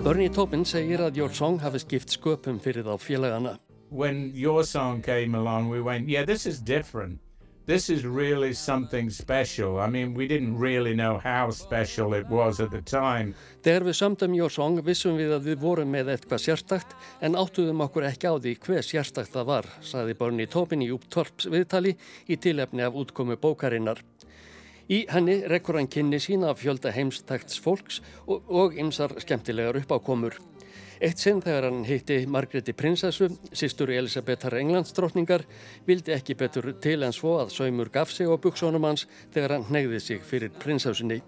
Bernie 0.00 0.30
Taupin 0.32 0.64
segir 0.64 1.02
að 1.04 1.20
Your 1.20 1.32
Song 1.34 1.60
hafi 1.60 1.82
skipt 1.82 2.14
sköpum 2.14 2.58
fyrir 2.62 2.86
þá 2.86 2.96
félagana. 3.02 3.56
When 3.90 4.30
Your 4.34 4.64
Song 4.64 5.02
came 5.02 5.34
along 5.34 5.68
we 5.68 5.82
went, 5.82 6.08
yeah 6.08 6.24
this 6.24 6.46
is 6.46 6.60
different. 6.60 7.20
This 7.68 7.90
is 7.90 8.06
really 8.06 8.54
something 8.54 9.10
special. 9.10 9.78
I 9.78 9.88
mean 9.88 10.14
we 10.14 10.26
didn't 10.26 10.58
really 10.58 10.94
know 10.94 11.18
how 11.18 11.50
special 11.50 12.14
it 12.14 12.26
was 12.30 12.60
at 12.60 12.70
the 12.70 12.80
time. 12.80 13.34
Þegar 13.60 13.84
við 13.84 13.96
samtum 13.98 14.36
Your 14.38 14.48
Song 14.48 14.78
vissum 14.86 15.18
við 15.20 15.34
að 15.36 15.50
við 15.50 15.58
vorum 15.60 15.92
með 15.92 16.14
eitthvað 16.14 16.40
sérstakt 16.46 16.94
en 17.20 17.36
áttuðum 17.36 17.84
okkur 17.84 18.06
ekki 18.08 18.32
á 18.32 18.40
því 18.40 18.54
hver 18.64 18.88
sérstakt 18.88 19.36
það 19.36 19.50
var, 19.52 19.68
saði 19.84 20.16
Bernie 20.16 20.48
Taupin 20.48 20.86
í 20.86 20.88
upptorps 20.96 21.50
viðtali 21.52 21.92
í 22.24 22.40
tilefni 22.40 22.88
af 22.88 22.96
útkomu 22.96 23.36
bókarinnar. 23.36 24.00
Í 24.88 25.04
henni 25.12 25.42
rekkur 25.52 25.76
hann 25.76 25.92
kynni 25.92 26.24
sína 26.24 26.54
af 26.54 26.62
fjölda 26.64 26.94
heimstakts 26.96 27.60
fólks 27.60 28.00
og 28.24 28.80
ymsar 28.80 29.12
skemmtilegar 29.20 29.76
uppákomur. 29.82 30.40
Eitt 30.98 31.22
sinn 31.22 31.38
þegar 31.44 31.68
hann 31.68 31.84
hitti 31.86 32.24
Margréti 32.26 32.74
prinsessu, 32.74 33.28
sýstur 33.54 33.92
Elisabetar 33.94 34.56
Englandsdrottningar, 34.58 35.44
vildi 35.86 36.14
ekki 36.16 36.34
betur 36.38 36.72
til 36.82 37.04
en 37.06 37.14
svo 37.14 37.36
að 37.38 37.52
saumur 37.54 37.90
gaf 37.94 38.10
sig 38.10 38.26
á 38.26 38.34
buksónum 38.34 38.88
hans 38.88 39.06
þegar 39.34 39.56
hann 39.56 39.68
negði 39.70 40.00
sig 40.02 40.24
fyrir 40.26 40.50
prinsessunni. 40.58 41.20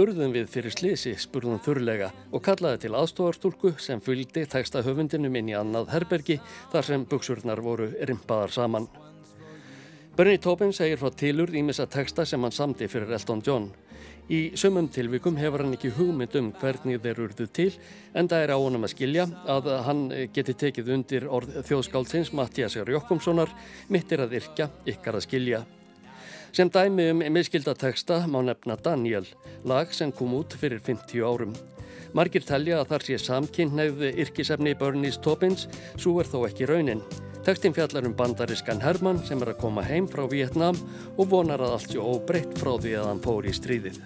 Urðum 0.00 0.32
við 0.32 0.46
fyrir 0.48 0.72
slisi, 0.72 1.12
spurðum 1.20 1.60
þurrlega 1.60 2.06
og 2.32 2.40
kallaði 2.46 2.86
til 2.86 2.94
aðstofarstúlku 2.96 3.74
sem 3.84 4.00
fylgdi 4.00 4.46
teksta 4.48 4.80
höfundinum 4.86 5.36
inn 5.36 5.50
í 5.52 5.56
annað 5.58 5.90
herbergi 5.92 6.38
þar 6.72 6.86
sem 6.88 7.04
buksurnar 7.10 7.60
voru 7.60 7.90
rimpaðar 8.08 8.54
saman. 8.54 8.88
Bernie 10.16 10.40
Taupin 10.40 10.72
segir 10.72 10.96
frá 11.00 11.12
tilurð 11.12 11.58
ímissa 11.60 11.84
texta 11.84 12.24
sem 12.24 12.40
hann 12.40 12.52
samti 12.56 12.88
fyrir 12.88 13.12
Elton 13.12 13.44
John. 13.44 13.68
Í 14.30 14.52
sömum 14.54 14.86
tilvikum 14.94 15.34
hefur 15.40 15.64
hann 15.64 15.74
ekki 15.74 15.88
hugmynd 15.96 16.36
um 16.38 16.52
hvernig 16.60 17.00
þeir 17.02 17.18
urðuð 17.24 17.48
til 17.50 17.72
en 18.14 18.28
það 18.30 18.44
er 18.44 18.52
á 18.54 18.58
honum 18.62 18.86
að 18.86 18.92
skilja 18.92 19.24
að 19.50 19.70
hann 19.88 20.02
geti 20.36 20.54
tekið 20.60 20.90
undir 20.94 21.24
orð 21.26 21.56
þjóðskáldsins 21.66 22.30
Mattiasar 22.38 22.92
Jokkumssonar 22.94 23.50
mittir 23.90 24.22
að 24.22 24.36
yrkja, 24.38 24.68
ykkar 24.86 25.18
að 25.18 25.24
skilja. 25.26 25.60
Sem 26.54 26.70
dæmi 26.70 27.08
um 27.10 27.24
miskilda 27.34 27.74
texta 27.74 28.20
má 28.30 28.38
nefna 28.46 28.76
Daniel, 28.78 29.26
lag 29.66 29.90
sem 29.94 30.14
kom 30.14 30.36
út 30.38 30.54
fyrir 30.54 30.78
50 30.78 31.26
árum. 31.26 31.56
Margir 32.14 32.46
telja 32.46 32.78
að 32.78 32.92
þar 32.92 33.06
sé 33.08 33.18
samkynneið 33.24 34.06
yrkisefni 34.12 34.76
Bernies 34.78 35.18
Taupins, 35.18 35.66
svo 35.98 36.20
er 36.22 36.30
þó 36.30 36.44
ekki 36.46 36.70
raunin. 36.70 37.02
Tekstin 37.44 37.72
fjallar 37.72 38.04
um 38.04 38.14
bandariskan 38.16 38.82
Hermann 38.84 39.22
sem 39.24 39.40
er 39.40 39.54
að 39.54 39.62
koma 39.62 39.84
heim 39.86 40.08
frá 40.12 40.26
Vietnám 40.28 40.76
og 41.16 41.30
vonar 41.32 41.62
að 41.64 41.78
allt 41.78 41.94
sé 41.94 42.02
óbreytt 42.02 42.52
frá 42.60 42.74
því 42.76 42.98
að 43.00 43.08
hann 43.08 43.24
fór 43.24 43.48
í 43.48 43.56
stríðið. 43.56 44.02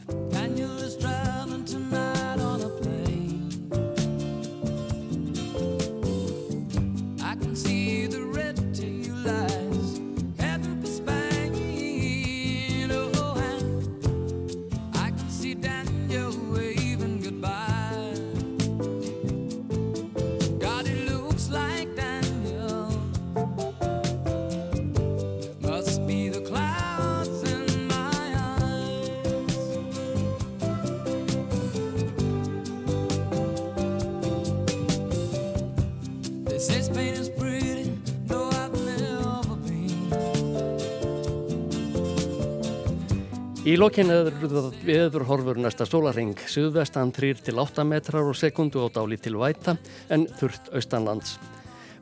Í 43.74 43.78
lokinn 43.80 44.12
eður 44.12 44.68
viðurhorfur 44.86 45.58
næsta 45.58 45.82
sólaring, 45.88 46.36
suðvestan 46.46 47.08
3-8 47.10 47.82
metrar 47.88 48.28
og 48.30 48.36
sekundu 48.38 48.78
og 48.84 48.92
dáli 48.94 49.16
til 49.18 49.34
væta 49.40 49.74
en 50.14 50.28
þurft 50.38 50.68
austanlands. 50.78 51.32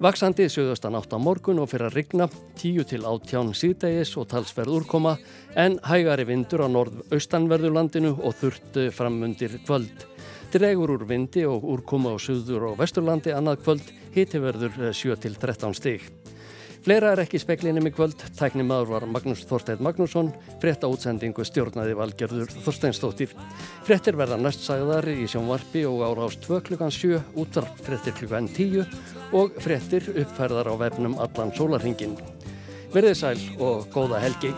Vaksandi 0.04 0.50
suðvestan 0.52 0.98
8 0.98 1.16
morgun 1.22 1.62
og 1.62 1.70
fyrir 1.72 1.88
að 1.88 1.96
rigna, 1.96 2.26
10-18 2.60 3.54
síðdegis 3.56 4.12
og 4.20 4.28
talsverð 4.34 4.82
úrkoma 4.82 5.14
en 5.56 5.78
hægari 5.88 6.28
vindur 6.28 6.66
á 6.66 6.68
norð-austanverðurlandinu 6.74 8.18
og 8.18 8.36
þurft 8.42 8.76
framundir 8.92 9.56
kvöld. 9.64 10.04
Dregur 10.52 10.92
úr 10.98 11.06
vindi 11.08 11.46
og 11.48 11.64
úrkoma 11.64 12.12
á 12.12 12.20
suður 12.20 12.74
og 12.74 12.82
vesturlandi 12.84 13.32
annað 13.32 13.64
kvöld, 13.64 13.96
hiti 14.12 14.44
verður 14.44 14.92
7-13 14.92 15.80
stig. 15.80 16.04
Fleira 16.82 17.12
er 17.14 17.20
ekki 17.22 17.38
speklinum 17.38 17.86
í 17.86 17.92
kvöld, 17.94 18.18
tækni 18.34 18.64
maður 18.66 18.88
var 18.90 19.04
Magnús 19.06 19.44
Þorstein 19.46 19.84
Magnússon, 19.86 20.32
frétta 20.58 20.88
útsendingu 20.90 21.44
stjórnaði 21.46 21.94
valgerður 21.94 22.50
Þorsteinstóttir. 22.64 23.36
Fréttir 23.86 24.18
verða 24.18 24.40
næst 24.40 24.64
sagðar 24.66 25.06
í 25.12 25.28
sjónvarpi 25.30 25.84
og 25.86 26.02
ára 26.02 26.26
ást 26.26 26.42
2 26.48 26.58
klukkan 26.66 26.90
7, 26.90 27.20
útvarp 27.38 27.78
fréttir 27.86 28.16
klukkan 28.18 28.50
10 28.50 28.82
og 29.38 29.62
fréttir 29.62 30.10
uppfærðar 30.10 30.72
á 30.72 30.82
vefnum 30.82 31.14
allan 31.22 31.54
sólarhingin. 31.54 32.18
Verðið 32.90 33.16
sæl 33.22 33.46
og 33.62 33.86
góða 33.94 34.18
helgi. 34.26 34.50